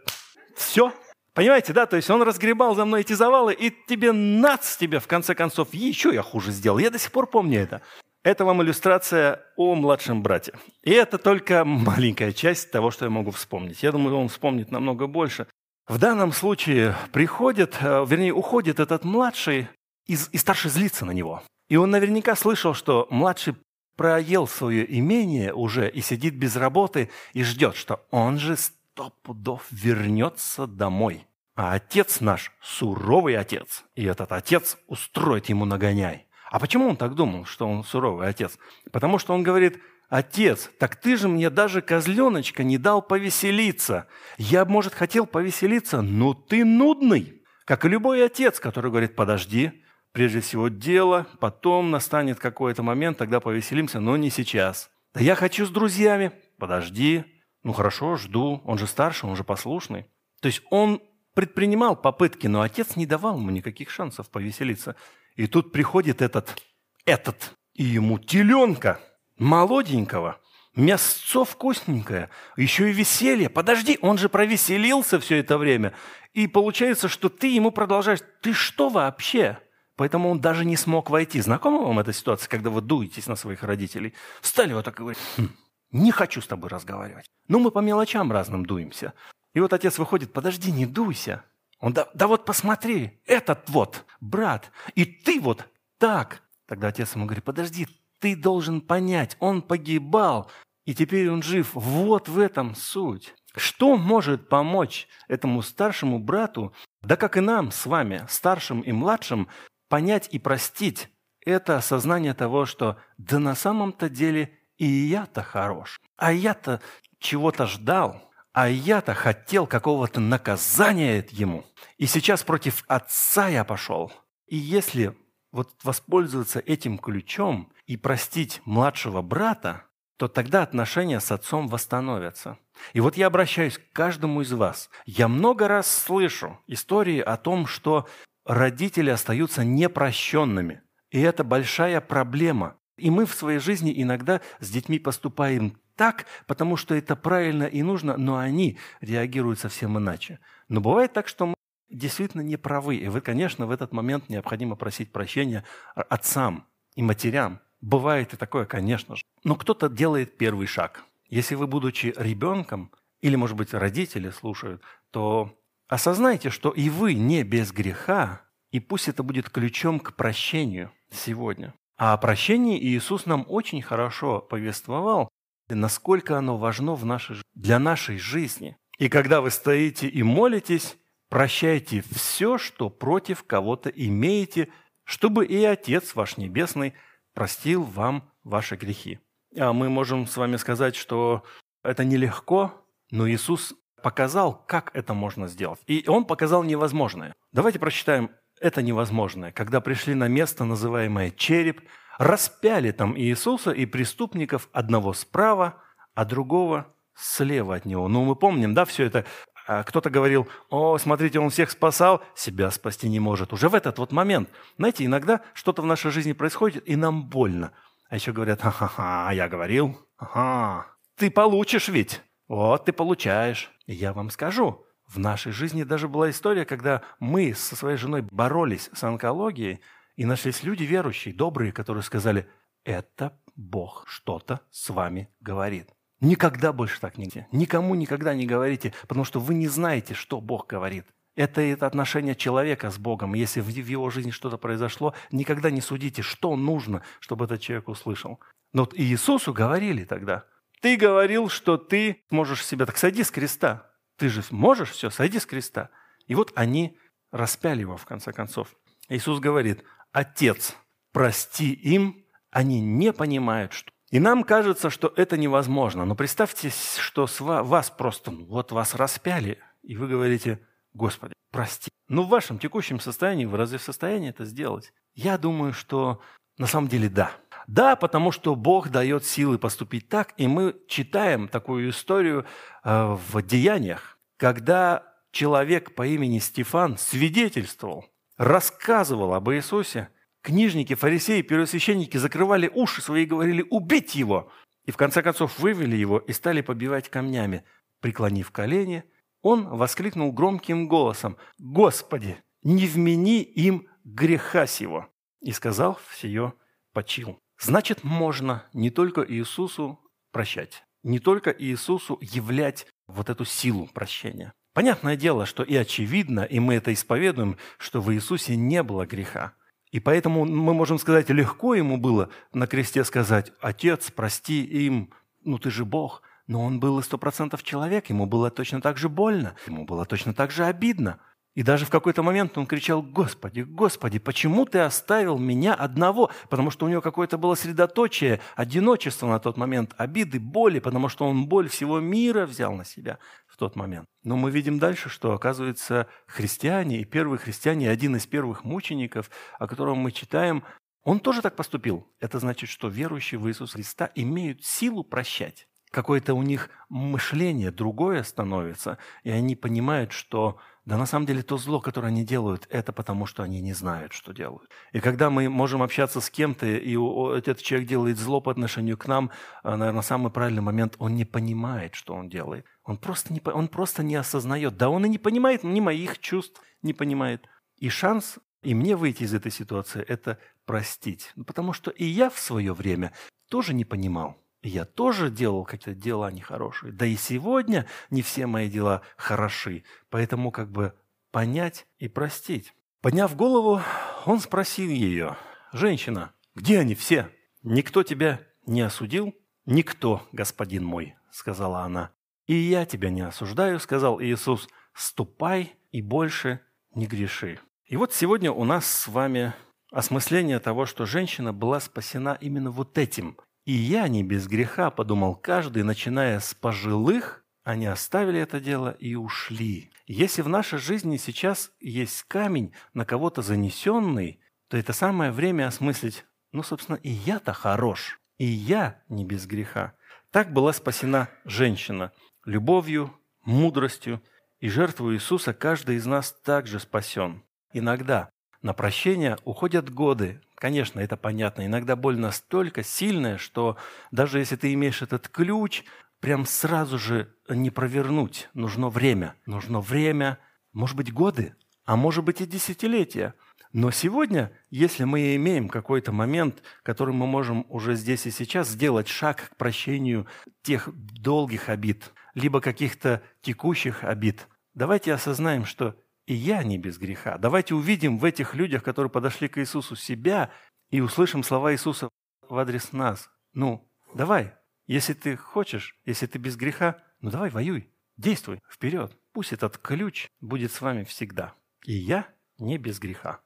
все, 0.56 0.94
Понимаете, 1.34 1.74
да? 1.74 1.86
То 1.86 1.96
есть 1.96 2.10
он 2.10 2.22
разгребал 2.22 2.76
за 2.76 2.86
мной 2.86 3.02
эти 3.02 3.14
завалы, 3.14 3.54
и 3.54 3.74
тебе 3.88 4.12
нац 4.12 4.78
тебе, 4.78 5.00
в 5.00 5.08
конце 5.08 5.36
концов, 5.36 5.74
еще 5.74 6.14
я 6.14 6.22
хуже 6.22 6.52
сделал. 6.52 6.80
Я 6.80 6.90
до 6.90 7.00
сих 7.00 7.12
пор 7.12 7.28
помню 7.28 7.62
это. 7.62 7.82
Это 8.24 8.44
вам 8.44 8.62
иллюстрация 8.62 9.42
о 9.56 9.76
младшем 9.76 10.22
брате. 10.22 10.54
И 10.84 10.92
это 10.92 11.18
только 11.18 11.64
маленькая 11.64 12.34
часть 12.34 12.72
того, 12.72 12.92
что 12.92 13.06
я 13.06 13.12
могу 13.12 13.32
вспомнить. 13.32 13.82
Я 13.82 13.92
думаю, 13.92 14.18
он 14.18 14.28
вспомнит 14.28 14.72
намного 14.72 15.08
больше. 15.08 15.48
В 15.88 15.98
данном 15.98 16.34
случае 16.34 16.96
приходит, 17.12 17.78
э, 17.82 18.06
вернее, 18.08 18.34
уходит 18.34 18.80
этот 18.80 19.04
младший, 19.06 19.70
и, 20.06 20.14
и 20.14 20.38
старший 20.38 20.70
злится 20.70 21.06
на 21.06 21.12
него. 21.12 21.42
И 21.70 21.78
он 21.78 21.92
наверняка 21.92 22.36
слышал, 22.36 22.74
что 22.74 23.08
младший 23.10 23.56
проел 23.96 24.48
свое 24.48 24.86
имение 25.00 25.54
уже 25.54 25.90
и 25.90 26.02
сидит 26.02 26.36
без 26.36 26.56
работы 26.56 27.10
и 27.34 27.44
ждет, 27.44 27.76
что 27.76 28.06
он 28.12 28.38
же 28.38 28.56
сто 29.00 29.12
пудов 29.24 29.66
вернется 29.72 30.68
домой. 30.68 31.26
А 31.56 31.74
отец 31.74 32.20
наш 32.20 32.52
суровый 32.62 33.38
отец, 33.38 33.86
и 33.96 34.04
этот 34.04 34.34
отец 34.34 34.78
устроит 34.88 35.48
ему 35.48 35.64
нагоняй. 35.64 36.28
А 36.52 36.60
почему 36.60 36.90
он 36.90 36.98
так 36.98 37.16
думал, 37.16 37.46
что 37.46 37.66
он 37.66 37.86
суровый 37.86 38.28
отец? 38.28 38.58
Потому 38.92 39.18
что 39.18 39.34
он 39.34 39.44
говорит, 39.44 39.80
Отец, 40.10 40.72
так 40.80 40.96
ты 40.96 41.16
же 41.16 41.28
мне 41.28 41.52
даже 41.52 41.82
козленочка 41.84 42.64
не 42.64 42.80
дал 42.80 43.02
повеселиться. 43.04 44.08
Я, 44.38 44.66
может, 44.66 44.96
хотел 44.96 45.28
повеселиться, 45.28 46.02
но 46.02 46.34
ты 46.34 46.66
нудный. 46.66 47.44
Как 47.66 47.86
и 47.86 47.90
любой 47.90 48.26
отец, 48.26 48.60
который 48.60 48.90
говорит, 48.90 49.16
подожди, 49.16 49.84
прежде 50.12 50.42
всего 50.42 50.68
дело, 50.68 51.28
потом 51.40 51.92
настанет 51.92 52.40
какой-то 52.40 52.82
момент, 52.82 53.20
тогда 53.20 53.40
повеселимся, 53.40 54.00
но 54.00 54.18
не 54.18 54.32
сейчас. 54.32 54.90
Да 55.14 55.22
я 55.22 55.36
хочу 55.36 55.68
с 55.68 55.70
друзьями. 55.70 56.32
Подожди. 56.58 57.24
Ну 57.64 57.74
хорошо, 57.74 58.16
жду. 58.16 58.62
Он 58.66 58.78
же 58.78 58.88
старше, 58.88 59.28
он 59.28 59.36
же 59.36 59.44
послушный. 59.44 60.06
То 60.42 60.48
есть 60.48 60.62
он 60.70 61.02
предпринимал 61.34 61.96
попытки, 61.96 62.48
но 62.48 62.62
отец 62.62 62.96
не 62.96 63.06
давал 63.06 63.38
ему 63.38 63.50
никаких 63.50 63.90
шансов 63.90 64.30
повеселиться. 64.30 64.96
И 65.36 65.48
тут 65.48 65.72
приходит 65.72 66.22
этот, 66.22 66.62
этот, 67.06 67.54
и 67.74 67.84
ему 67.84 68.20
теленка– 68.20 69.00
молоденького, 69.40 70.40
мясцо 70.76 71.46
вкусненькое, 71.46 72.30
еще 72.58 72.90
и 72.90 72.94
веселье. 72.94 73.50
Подожди, 73.50 73.98
он 74.02 74.18
же 74.18 74.30
провеселился 74.30 75.20
все 75.20 75.38
это 75.38 75.58
время. 75.58 75.94
И 76.34 76.48
получается, 76.48 77.08
что 77.08 77.30
ты 77.30 77.48
ему 77.48 77.72
продолжаешь. 77.72 78.20
Ты 78.42 78.54
что 78.54 78.90
вообще? 78.90 79.58
Поэтому 79.96 80.30
он 80.30 80.40
даже 80.40 80.64
не 80.64 80.78
смог 80.78 81.10
войти. 81.10 81.42
Знакома 81.42 81.82
вам 81.82 82.00
эта 82.00 82.14
ситуация, 82.14 82.48
когда 82.48 82.70
вы 82.70 82.82
дуетесь 82.82 83.28
на 83.28 83.36
своих 83.36 83.64
родителей? 83.64 84.14
Встали 84.42 84.74
вот 84.74 84.86
так 84.86 84.96
и 84.96 85.00
говорят, 85.00 85.20
хм, 85.38 85.50
не 85.92 86.12
хочу 86.12 86.42
с 86.42 86.48
тобой 86.48 86.70
разговаривать. 86.70 87.30
Ну, 87.48 87.60
мы 87.60 87.72
по 87.72 87.80
мелочам 87.80 88.32
разным 88.32 88.66
дуемся. 88.66 89.14
И 89.54 89.60
вот 89.60 89.74
отец 89.74 89.98
выходит, 89.98 90.34
подожди, 90.34 90.72
не 90.72 90.86
дуйся. 90.86 91.44
Он, 91.80 91.94
да, 91.94 92.10
да 92.14 92.28
вот 92.28 92.46
посмотри, 92.46 93.22
этот 93.26 93.70
вот, 93.70 94.06
брат, 94.20 94.72
и 94.96 95.06
ты 95.06 95.40
вот 95.40 95.68
так. 95.98 96.44
Тогда 96.68 96.90
отец 96.90 97.16
ему 97.16 97.26
говорит, 97.26 97.44
подожди, 97.44 97.88
ты 98.20 98.36
должен 98.36 98.82
понять, 98.82 99.38
он 99.40 99.62
погибал, 99.62 100.52
и 100.86 100.94
теперь 100.94 101.30
он 101.30 101.42
жив. 101.42 101.72
Вот 101.74 102.28
в 102.28 102.38
этом 102.38 102.76
суть. 102.76 103.34
Что 103.56 103.98
может 103.98 104.50
помочь 104.50 105.08
этому 105.28 105.62
старшему 105.62 106.20
брату, 106.20 106.74
да 107.02 107.16
как 107.16 107.38
и 107.38 107.40
нам 107.40 107.72
с 107.72 107.86
вами, 107.86 108.26
старшим 108.30 108.82
и 108.82 108.92
младшим, 108.92 109.48
понять 109.88 110.30
и 110.32 110.38
простить? 110.38 111.10
Это 111.46 111.78
осознание 111.78 112.34
того, 112.34 112.66
что 112.66 112.98
да 113.18 113.40
на 113.40 113.56
самом-то 113.56 114.10
деле 114.10 114.59
и 114.80 114.86
я-то 114.86 115.44
хорош, 115.44 116.02
а 116.18 116.34
я-то 116.34 116.82
чего-то 117.20 117.68
ждал, 117.68 118.32
а 118.54 118.68
я-то 118.70 119.14
хотел 119.14 119.68
какого-то 119.68 120.20
наказания 120.20 121.24
ему. 121.30 121.66
И 121.98 122.08
сейчас 122.08 122.44
против 122.44 122.84
отца 122.88 123.48
я 123.50 123.64
пошел. 123.64 124.12
И 124.48 124.56
если 124.56 125.16
вот 125.52 125.70
воспользоваться 125.84 126.60
этим 126.60 126.98
ключом 126.98 127.72
и 127.86 127.98
простить 127.98 128.62
младшего 128.66 129.22
брата, 129.22 129.84
то 130.18 130.28
тогда 130.28 130.64
отношения 130.64 131.20
с 131.20 131.32
отцом 131.32 131.68
восстановятся. 131.68 132.58
И 132.94 133.00
вот 133.00 133.18
я 133.18 133.28
обращаюсь 133.28 133.78
к 133.78 133.92
каждому 133.94 134.42
из 134.42 134.52
вас. 134.52 134.90
Я 135.06 135.28
много 135.28 135.68
раз 135.68 135.90
слышу 135.90 136.60
истории 136.68 137.20
о 137.20 137.38
том, 137.38 137.68
что 137.68 138.08
родители 138.46 139.10
остаются 139.10 139.64
непрощенными. 139.64 140.82
И 141.12 141.20
это 141.20 141.44
большая 141.44 142.02
проблема. 142.02 142.79
И 143.00 143.10
мы 143.10 143.26
в 143.26 143.34
своей 143.34 143.60
жизни 143.60 143.94
иногда 143.96 144.42
с 144.60 144.70
детьми 144.70 145.00
поступаем 145.00 145.78
так, 145.96 146.26
потому 146.48 146.78
что 146.78 146.96
это 146.96 147.16
правильно 147.16 147.64
и 147.64 147.82
нужно, 147.84 148.18
но 148.18 148.38
они 148.38 148.78
реагируют 149.02 149.60
совсем 149.60 149.98
иначе. 149.98 150.40
Но 150.68 150.82
бывает 150.82 151.14
так, 151.14 151.28
что 151.28 151.48
мы 151.48 151.56
действительно 151.90 152.42
не 152.42 152.58
правы. 152.58 152.96
И 152.96 153.08
вы, 153.08 153.22
конечно, 153.22 153.66
в 153.66 153.72
этот 153.72 153.92
момент 153.92 154.30
необходимо 154.30 154.76
просить 154.76 155.12
прощения 155.12 155.66
отцам 155.96 156.66
и 156.96 157.02
матерям. 157.02 157.60
Бывает 157.82 158.34
и 158.34 158.38
такое, 158.38 158.66
конечно 158.66 159.16
же. 159.16 159.24
Но 159.44 159.56
кто-то 159.56 159.90
делает 159.90 160.38
первый 160.38 160.68
шаг. 160.68 161.04
Если 161.30 161.56
вы, 161.56 161.68
будучи 161.68 162.14
ребенком, 162.18 162.92
или, 163.22 163.36
может 163.36 163.58
быть, 163.58 163.74
родители 163.74 164.30
слушают, 164.30 164.82
то 165.12 165.58
осознайте, 165.88 166.50
что 166.50 166.72
и 166.72 166.90
вы 166.90 167.14
не 167.14 167.44
без 167.44 167.72
греха, 167.72 168.42
и 168.72 168.80
пусть 168.80 169.08
это 169.08 169.24
будет 169.24 169.50
ключом 169.50 170.00
к 170.00 170.16
прощению 170.16 170.92
сегодня. 171.12 171.74
А 172.00 172.14
о 172.14 172.18
прощении 172.18 172.80
Иисус 172.80 173.28
нам 173.28 173.46
очень 173.48 173.84
хорошо 173.84 174.40
повествовал, 174.40 175.30
насколько 175.68 176.38
оно 176.38 176.58
важно 176.58 176.96
в 176.96 177.06
нашей, 177.06 177.36
для 177.54 177.78
нашей 177.78 178.18
жизни. 178.18 178.78
И 178.98 179.10
когда 179.10 179.42
вы 179.42 179.52
стоите 179.52 180.08
и 180.08 180.24
молитесь, 180.24 180.98
Прощайте 181.30 182.02
все, 182.12 182.58
что 182.58 182.90
против 182.90 183.44
кого-то 183.44 183.90
имеете, 183.90 184.70
чтобы 185.04 185.46
и 185.46 185.64
Отец 185.64 186.16
ваш 186.16 186.38
Небесный 186.38 186.96
простил 187.36 187.84
вам 187.84 188.32
ваши 188.44 188.76
грехи. 188.76 189.20
А 189.56 189.72
мы 189.72 189.90
можем 189.90 190.26
с 190.26 190.36
вами 190.36 190.58
сказать, 190.58 190.96
что 190.96 191.44
это 191.84 192.04
нелегко, 192.04 192.74
но 193.12 193.30
Иисус 193.30 193.76
показал, 194.02 194.66
как 194.68 194.90
это 194.96 195.14
можно 195.14 195.48
сделать. 195.48 195.80
И 195.86 196.04
Он 196.08 196.26
показал 196.26 196.64
невозможное. 196.64 197.36
Давайте 197.52 197.78
прочитаем 197.78 198.32
это 198.60 198.82
невозможное. 198.82 199.52
Когда 199.52 199.82
пришли 199.82 200.14
на 200.14 200.28
место, 200.28 200.66
называемое 200.66 201.32
череп, 201.32 201.82
распяли 202.18 202.92
там 202.92 203.18
Иисуса 203.18 203.72
и 203.72 203.86
преступников 203.86 204.70
одного 204.72 205.14
справа, 205.14 205.82
а 206.16 206.26
другого 206.26 206.88
слева 207.16 207.76
от 207.76 207.86
него. 207.86 208.08
Ну, 208.08 208.24
мы 208.24 208.36
помним, 208.36 208.74
да, 208.74 208.86
все 208.86 209.06
это 209.06 209.26
а 209.72 209.84
кто-то 209.84 210.10
говорил, 210.10 210.48
о, 210.72 210.98
смотрите, 210.98 211.40
он 211.40 211.52
всех 211.52 211.70
спасал, 211.70 212.24
себя 212.34 212.72
спасти 212.72 213.08
не 213.08 213.20
может. 213.20 213.54
Уже 213.54 213.70
в 213.70 213.76
этот 213.76 214.00
вот 214.00 214.12
момент. 214.12 214.50
Знаете, 214.80 215.06
иногда 215.06 215.42
что-то 215.54 215.84
в 215.84 215.86
нашей 215.86 216.10
жизни 216.10 216.32
происходит, 216.34 216.90
и 216.90 216.96
нам 216.96 217.30
больно. 217.30 217.72
А 218.10 218.16
еще 218.16 218.32
говорят, 218.32 218.62
ха-ха-ха, 218.62 219.32
я 219.32 219.48
говорил, 219.48 219.96
ага, 220.18 220.88
ты 221.16 221.30
получишь 221.30 221.88
ведь. 221.88 222.24
Вот 222.48 222.86
ты 222.86 222.94
получаешь. 222.94 223.70
Я 223.86 224.12
вам 224.12 224.32
скажу, 224.32 224.84
в 225.10 225.18
нашей 225.18 225.52
жизни 225.52 225.84
даже 225.84 226.08
была 226.08 226.30
история, 226.30 226.66
когда 226.66 227.02
мы 227.20 227.54
со 227.56 227.76
своей 227.76 227.98
женой 227.98 228.22
боролись 228.22 228.90
с 228.94 229.04
онкологией, 229.04 229.82
и 230.16 230.26
нашлись 230.26 230.64
люди 230.64 230.84
верующие, 230.84 231.34
добрые, 231.34 231.72
которые 231.72 232.04
сказали, 232.04 232.48
это 232.84 233.38
Бог 233.56 234.04
что-то 234.08 234.62
с 234.70 234.90
вами 234.90 235.30
говорит. 235.40 235.90
Никогда 236.22 236.74
больше 236.74 237.00
так 237.00 237.18
не 237.18 237.30
Никому 237.52 237.96
никогда 237.96 238.34
не 238.34 238.46
говорите, 238.46 238.94
потому 239.08 239.24
что 239.24 239.40
вы 239.40 239.54
не 239.54 239.68
знаете, 239.68 240.14
что 240.14 240.42
Бог 240.42 240.68
говорит. 240.68 241.06
Это, 241.36 241.62
это 241.62 241.88
отношение 241.88 242.36
человека 242.36 242.92
с 242.92 242.98
Богом. 242.98 243.34
Если 243.34 243.62
в, 243.62 243.66
в 243.66 243.70
его 243.70 244.10
жизни 244.10 244.32
что-то 244.32 244.58
произошло, 244.58 245.14
никогда 245.32 245.72
не 245.72 245.80
судите, 245.80 246.22
что 246.22 246.56
нужно, 246.58 247.02
чтобы 247.22 247.46
этот 247.46 247.62
человек 247.62 247.88
услышал. 247.88 248.42
Но 248.74 248.84
вот 248.84 248.94
Иисусу 248.96 249.54
говорили 249.54 250.04
тогда, 250.04 250.44
ты 250.82 250.98
говорил, 250.98 251.48
что 251.48 251.78
ты 251.78 252.24
можешь 252.30 252.66
себя, 252.66 252.86
так 252.86 252.98
сойди 252.98 253.24
с 253.24 253.32
креста. 253.32 253.89
Ты 254.20 254.30
же 254.30 254.44
можешь 254.52 254.92
все, 254.92 255.10
сойди 255.10 255.40
с 255.40 255.46
креста. 255.46 255.90
И 256.28 256.36
вот 256.36 256.52
они 256.56 256.98
распяли 257.32 257.82
его 257.82 257.98
в 257.98 258.06
конце 258.06 258.32
концов. 258.32 258.76
Иисус 259.08 259.40
говорит, 259.40 259.84
Отец, 260.12 260.76
прости 261.12 261.74
им, 261.74 262.26
они 262.52 262.82
не 262.82 263.14
понимают, 263.14 263.74
что 263.74 263.92
и 264.12 264.20
нам 264.20 264.44
кажется, 264.44 264.90
что 264.90 265.14
это 265.16 265.38
невозможно. 265.38 266.04
Но 266.06 266.16
представьте, 266.16 266.72
что 266.72 267.28
вас 267.40 267.92
просто, 267.92 268.32
ну, 268.32 268.46
вот 268.46 268.72
вас 268.72 268.96
распяли, 268.96 269.60
и 269.84 269.96
вы 269.96 270.08
говорите, 270.08 270.60
Господи, 270.94 271.34
прости. 271.52 271.92
Но 272.08 272.24
в 272.24 272.30
вашем 272.30 272.58
текущем 272.58 273.00
состоянии 273.00 273.46
вы 273.46 273.58
разве 273.58 273.78
в 273.78 273.84
состоянии 273.84 274.30
это 274.30 274.46
сделать? 274.46 274.94
Я 275.14 275.38
думаю, 275.38 275.74
что 275.74 276.22
на 276.60 276.68
самом 276.68 276.88
деле 276.88 277.10
да. 277.10 277.32
Да, 277.66 277.96
потому 277.96 278.32
что 278.32 278.56
Бог 278.56 278.90
дает 278.90 279.26
силы 279.26 279.58
поступить 279.58 280.08
так, 280.10 280.34
и 280.38 280.48
мы 280.48 280.76
читаем 280.88 281.48
такую 281.48 281.90
историю 281.90 282.46
э, 282.84 283.18
в 283.32 283.42
Деяниях, 283.42 284.18
когда 284.38 285.04
человек 285.32 285.96
по 285.96 286.06
имени 286.06 286.40
Стефан 286.40 286.98
свидетельствовал, 286.98 288.06
рассказывал 288.38 289.34
об 289.34 289.50
Иисусе, 289.52 290.10
Книжники, 290.42 290.96
фарисеи, 290.96 291.42
первосвященники 291.42 292.16
закрывали 292.18 292.72
уши 292.74 293.02
свои 293.02 293.24
и 293.24 293.28
говорили 293.28 293.66
«убить 293.70 294.16
его!» 294.16 294.52
И 294.86 294.92
в 294.92 294.98
конце 294.98 295.22
концов 295.22 295.60
вывели 295.60 295.98
его 295.98 296.18
и 296.18 296.32
стали 296.32 296.62
побивать 296.62 297.10
камнями. 297.10 297.64
Преклонив 298.00 298.50
колени, 298.52 299.04
он 299.42 299.68
воскликнул 299.68 300.32
громким 300.32 300.88
голосом 300.88 301.36
«Господи, 301.60 302.38
не 302.64 302.88
вмени 302.88 303.42
им 303.42 303.88
греха 304.06 304.66
сего!» 304.66 305.08
И 305.42 305.52
сказал 305.52 306.00
сие 306.14 306.54
почил. 306.94 307.40
Значит, 307.60 308.04
можно 308.04 308.66
не 308.74 308.90
только 308.90 309.22
Иисусу 309.22 310.00
прощать, 310.32 310.84
не 311.04 311.20
только 311.20 311.52
Иисусу 311.52 312.18
являть 312.22 312.88
вот 313.08 313.30
эту 313.30 313.46
силу 313.46 313.88
прощения. 313.88 314.54
Понятное 314.74 315.16
дело, 315.16 315.46
что 315.46 315.64
и 315.64 315.76
очевидно, 315.76 316.42
и 316.42 316.60
мы 316.60 316.76
это 316.76 316.94
исповедуем, 316.94 317.58
что 317.78 318.02
в 318.02 318.14
Иисусе 318.14 318.56
не 318.56 318.84
было 318.84 319.06
греха. 319.06 319.54
И 319.92 320.00
поэтому 320.00 320.46
мы 320.46 320.74
можем 320.74 321.00
сказать, 321.00 321.30
легко 321.30 321.74
ему 321.74 321.98
было 321.98 322.30
на 322.54 322.68
кресте 322.68 323.04
сказать, 323.04 323.52
«Отец, 323.60 324.12
прости 324.12 324.64
им, 324.64 325.12
ну 325.44 325.58
ты 325.58 325.72
же 325.72 325.86
Бог». 325.86 326.22
Но 326.46 326.64
он 326.64 326.80
был 326.80 326.98
и 326.98 327.04
сто 327.04 327.20
процентов 327.20 327.62
человек, 327.62 328.10
ему 328.10 328.26
было 328.26 328.50
точно 328.50 328.82
так 328.82 328.98
же 328.98 329.08
больно, 329.08 329.56
ему 329.68 329.86
было 329.86 330.06
точно 330.06 330.34
так 330.34 330.50
же 330.50 330.66
обидно. 330.66 331.20
И 331.60 331.64
даже 331.64 331.86
в 331.86 331.90
какой-то 331.90 332.24
момент 332.24 332.58
он 332.58 332.66
кричал, 332.66 333.02
«Господи, 333.02 333.64
Господи, 333.64 334.18
почему 334.18 334.66
ты 334.66 334.80
оставил 334.80 335.38
меня 335.38 335.74
одного?» 335.74 336.32
Потому 336.50 336.72
что 336.72 336.86
у 336.86 336.90
него 336.90 337.02
какое-то 337.02 337.38
было 337.38 337.54
средоточие, 337.56 338.40
одиночество 338.56 339.28
на 339.28 339.40
тот 339.40 339.58
момент, 339.58 339.94
обиды, 339.98 340.40
боли, 340.40 340.80
потому 340.80 341.10
что 341.10 341.28
он 341.28 341.48
боль 341.48 341.68
всего 341.68 342.00
мира 342.00 342.46
взял 342.46 342.72
на 342.72 342.86
себя 342.86 343.20
в 343.46 343.58
тот 343.58 343.76
момент. 343.76 344.06
Но 344.24 344.38
мы 344.38 344.52
видим 344.52 344.80
дальше, 344.80 345.10
что, 345.10 345.34
оказывается, 345.34 346.08
христиане 346.28 347.02
и 347.02 347.04
первые 347.04 347.40
христиане, 347.40 347.90
один 347.90 348.16
из 348.16 348.26
первых 348.26 348.64
мучеников, 348.64 349.30
о 349.60 349.68
котором 349.68 349.98
мы 349.98 350.14
читаем, 350.14 350.64
он 351.04 351.20
тоже 351.20 351.42
так 351.42 351.58
поступил. 351.58 352.08
Это 352.22 352.40
значит, 352.40 352.70
что 352.70 352.88
верующие 352.88 353.38
в 353.38 353.50
Иисуса 353.50 353.74
Христа 353.74 354.10
имеют 354.16 354.64
силу 354.64 355.04
прощать. 355.04 355.68
Какое-то 355.92 356.36
у 356.36 356.44
них 356.44 356.70
мышление 356.88 357.72
другое 357.72 358.24
становится, 358.24 358.98
и 359.24 359.32
они 359.32 359.56
понимают, 359.56 360.12
что 360.12 360.60
да 360.90 360.98
на 360.98 361.06
самом 361.06 361.28
деле 361.28 361.44
то 361.44 361.58
зло, 361.58 361.80
которое 361.80 362.08
они 362.08 362.26
делают, 362.26 362.66
это 362.72 362.92
потому, 362.92 363.28
что 363.28 363.44
они 363.44 363.62
не 363.62 363.74
знают, 363.74 364.12
что 364.12 364.34
делают. 364.34 364.72
И 364.92 365.00
когда 365.00 365.30
мы 365.30 365.48
можем 365.48 365.84
общаться 365.84 366.20
с 366.20 366.32
кем-то, 366.32 366.66
и 366.66 366.98
этот 367.38 367.62
человек 367.62 367.88
делает 367.88 368.18
зло 368.18 368.42
по 368.42 368.52
отношению 368.52 368.98
к 368.98 369.06
нам, 369.06 369.30
а, 369.62 369.78
наверное, 369.78 370.02
самый 370.02 370.32
правильный 370.32 370.64
момент, 370.64 370.96
он 370.98 371.14
не 371.14 371.26
понимает, 371.26 371.94
что 371.94 372.16
он 372.16 372.28
делает. 372.28 372.66
Он 372.84 372.98
просто 372.98 373.32
не, 373.32 373.40
он 373.46 373.68
просто 373.68 374.02
не 374.02 374.16
осознает. 374.16 374.78
Да 374.78 374.90
он 374.90 375.06
и 375.06 375.10
не 375.10 375.20
понимает, 375.20 375.64
ни 375.64 375.80
моих 375.80 376.18
чувств 376.18 376.60
не 376.82 376.94
понимает. 376.94 377.48
И 377.78 377.90
шанс 377.90 378.40
и 378.64 378.74
мне 378.74 378.96
выйти 378.96 379.24
из 379.24 379.34
этой 379.36 379.52
ситуации– 379.52 380.04
это 380.08 380.40
простить. 380.66 381.34
Потому 381.46 381.72
что 381.72 381.92
и 381.92 382.06
я 382.06 382.32
в 382.32 382.40
свое 382.40 382.74
время 382.74 383.14
тоже 383.48 383.76
не 383.76 383.86
понимал 383.86 384.38
я 384.62 384.86
тоже 384.86 385.30
делал 385.30 385.64
какие-то 385.64 386.00
дела 386.00 386.32
нехорошие. 386.32 386.92
Да 386.92 387.06
и 387.06 387.16
сегодня 387.16 387.86
не 388.10 388.22
все 388.22 388.46
мои 388.46 388.70
дела 388.70 389.02
хороши. 389.16 389.84
Поэтому 390.10 390.52
как 390.52 390.72
бы 390.72 390.94
понять 391.32 391.88
и 391.98 392.08
простить. 392.08 392.74
Подняв 393.02 393.36
голову, 393.36 393.82
он 394.26 394.40
спросил 394.40 394.90
ее, 394.90 395.38
«Женщина, 395.72 396.34
где 396.56 396.80
они 396.80 396.96
все? 396.96 397.30
Никто 397.64 398.04
тебя 398.04 398.42
не 398.66 398.82
осудил?» 398.82 399.34
«Никто, 399.66 400.28
господин 400.32 400.84
мой»,— 400.84 401.16
сказала 401.32 401.82
она. 401.82 402.12
«И 402.48 402.56
я 402.56 402.86
тебя 402.86 403.10
не 403.10 403.22
осуждаю»,— 403.22 403.80
сказал 403.80 404.20
Иисус, 404.22 404.68
«ступай 404.94 405.76
и 405.92 406.02
больше 406.02 406.62
не 406.96 407.06
греши». 407.06 407.60
И 407.86 407.96
вот 407.96 408.14
сегодня 408.14 408.52
у 408.52 408.66
нас 408.66 408.86
с 408.88 409.08
вами 409.08 409.54
осмысление 409.92 410.60
того, 410.60 410.86
что 410.86 411.06
женщина 411.06 411.54
была 411.54 411.80
спасена 411.80 412.38
именно 412.42 412.72
вот 412.72 412.98
этим– 412.98 413.38
и 413.70 413.72
я 413.72 414.08
не 414.08 414.24
без 414.24 414.48
греха, 414.48 414.90
подумал 414.90 415.36
каждый, 415.36 415.84
начиная 415.84 416.40
с 416.40 416.56
пожилых, 416.56 417.46
они 417.64 417.86
оставили 417.86 418.40
это 418.40 418.60
дело 418.60 418.98
и 419.00 419.14
ушли. 419.14 419.92
Если 420.08 420.42
в 420.42 420.50
нашей 420.50 420.80
жизни 420.80 421.18
сейчас 421.18 421.72
есть 421.80 422.24
камень, 422.24 422.74
на 422.96 423.06
кого-то 423.06 423.44
занесенный, 423.44 424.40
то 424.70 424.78
это 424.78 424.92
самое 424.92 425.32
время 425.32 425.68
осмыслить, 425.68 426.26
ну, 426.52 426.64
собственно, 426.64 426.96
и 426.96 427.12
я-то 427.12 427.54
хорош, 427.54 428.20
и 428.40 428.46
я 428.46 429.04
не 429.08 429.24
без 429.24 429.46
греха. 429.46 429.94
Так 430.32 430.52
была 430.52 430.74
спасена 430.74 431.30
женщина 431.46 432.12
любовью, 432.46 433.14
мудростью, 433.46 434.20
и 434.58 434.68
жертву 434.68 435.14
Иисуса 435.14 435.54
каждый 435.54 435.98
из 435.98 436.08
нас 436.08 436.32
также 436.44 436.80
спасен. 436.80 437.44
Иногда 437.72 438.32
на 438.64 438.74
прощение 438.74 439.38
уходят 439.46 439.92
годы, 439.92 440.42
Конечно, 440.60 441.00
это 441.00 441.16
понятно. 441.16 441.66
Иногда 441.66 441.96
боль 441.96 442.20
настолько 442.20 442.84
сильная, 442.84 443.38
что 443.38 443.78
даже 444.12 444.40
если 444.40 444.58
ты 444.58 444.74
имеешь 444.74 445.02
этот 445.02 445.30
ключ, 445.30 445.86
прям 446.20 446.46
сразу 446.46 447.00
же 447.00 447.34
не 447.48 447.70
провернуть. 447.70 448.50
Нужно 448.54 448.90
время. 448.90 449.36
Нужно 449.46 449.80
время, 449.80 450.38
может 450.74 450.98
быть, 450.98 451.14
годы, 451.14 451.56
а 451.86 451.96
может 451.96 452.26
быть 452.26 452.42
и 452.42 452.46
десятилетия. 452.46 453.36
Но 453.72 453.90
сегодня, 453.92 454.52
если 454.70 455.06
мы 455.06 455.34
имеем 455.38 455.70
какой-то 455.70 456.12
момент, 456.12 456.62
который 456.84 457.14
мы 457.14 457.26
можем 457.26 457.66
уже 457.70 457.96
здесь 457.96 458.26
и 458.26 458.32
сейчас 458.32 458.68
сделать 458.68 459.08
шаг 459.08 459.52
к 459.52 459.56
прощению 459.56 460.28
тех 460.62 460.90
долгих 460.94 461.70
обид, 461.70 462.12
либо 462.34 462.60
каких-то 462.60 463.22
текущих 463.42 464.04
обид, 464.04 464.46
давайте 464.74 465.14
осознаем, 465.14 465.64
что 465.64 465.96
и 466.30 466.34
я 466.36 466.64
не 466.64 466.78
без 466.78 467.00
греха. 467.00 467.40
Давайте 467.40 467.74
увидим 467.74 468.20
в 468.20 468.24
этих 468.24 468.54
людях, 468.54 468.84
которые 468.84 469.10
подошли 469.10 469.48
к 469.48 469.58
Иисусу, 469.58 469.96
себя 469.96 470.52
и 470.92 471.02
услышим 471.02 471.42
слова 471.42 471.74
Иисуса 471.74 472.10
в 472.48 472.56
адрес 472.56 472.94
нас. 472.94 473.32
Ну, 473.54 473.92
давай, 474.14 474.54
если 474.86 475.14
ты 475.14 475.36
хочешь, 475.36 475.96
если 476.06 476.28
ты 476.28 476.38
без 476.38 476.56
греха, 476.56 477.02
ну 477.20 477.32
давай 477.32 477.50
воюй, 477.50 477.90
действуй, 478.16 478.60
вперед. 478.72 479.18
Пусть 479.34 479.54
этот 479.54 479.80
ключ 479.80 480.28
будет 480.40 480.72
с 480.72 480.82
вами 480.82 481.04
всегда. 481.04 481.56
И 481.88 481.94
я 481.94 482.28
не 482.60 482.78
без 482.78 483.00
греха. 483.00 483.42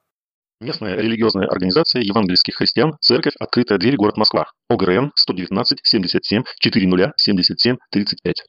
Местная 0.60 0.94
религиозная 0.94 1.48
организация 1.48 2.02
евангельских 2.02 2.56
христиан 2.56 2.98
«Церковь. 3.00 3.34
Открытая 3.40 3.78
дверь. 3.78 3.96
Город 3.96 4.18
Москва». 4.18 4.50
ОГРН 4.68 5.12
119 5.16 5.80
77 5.82 6.42
40 6.60 7.12
77 7.16 7.76
35. 7.90 8.44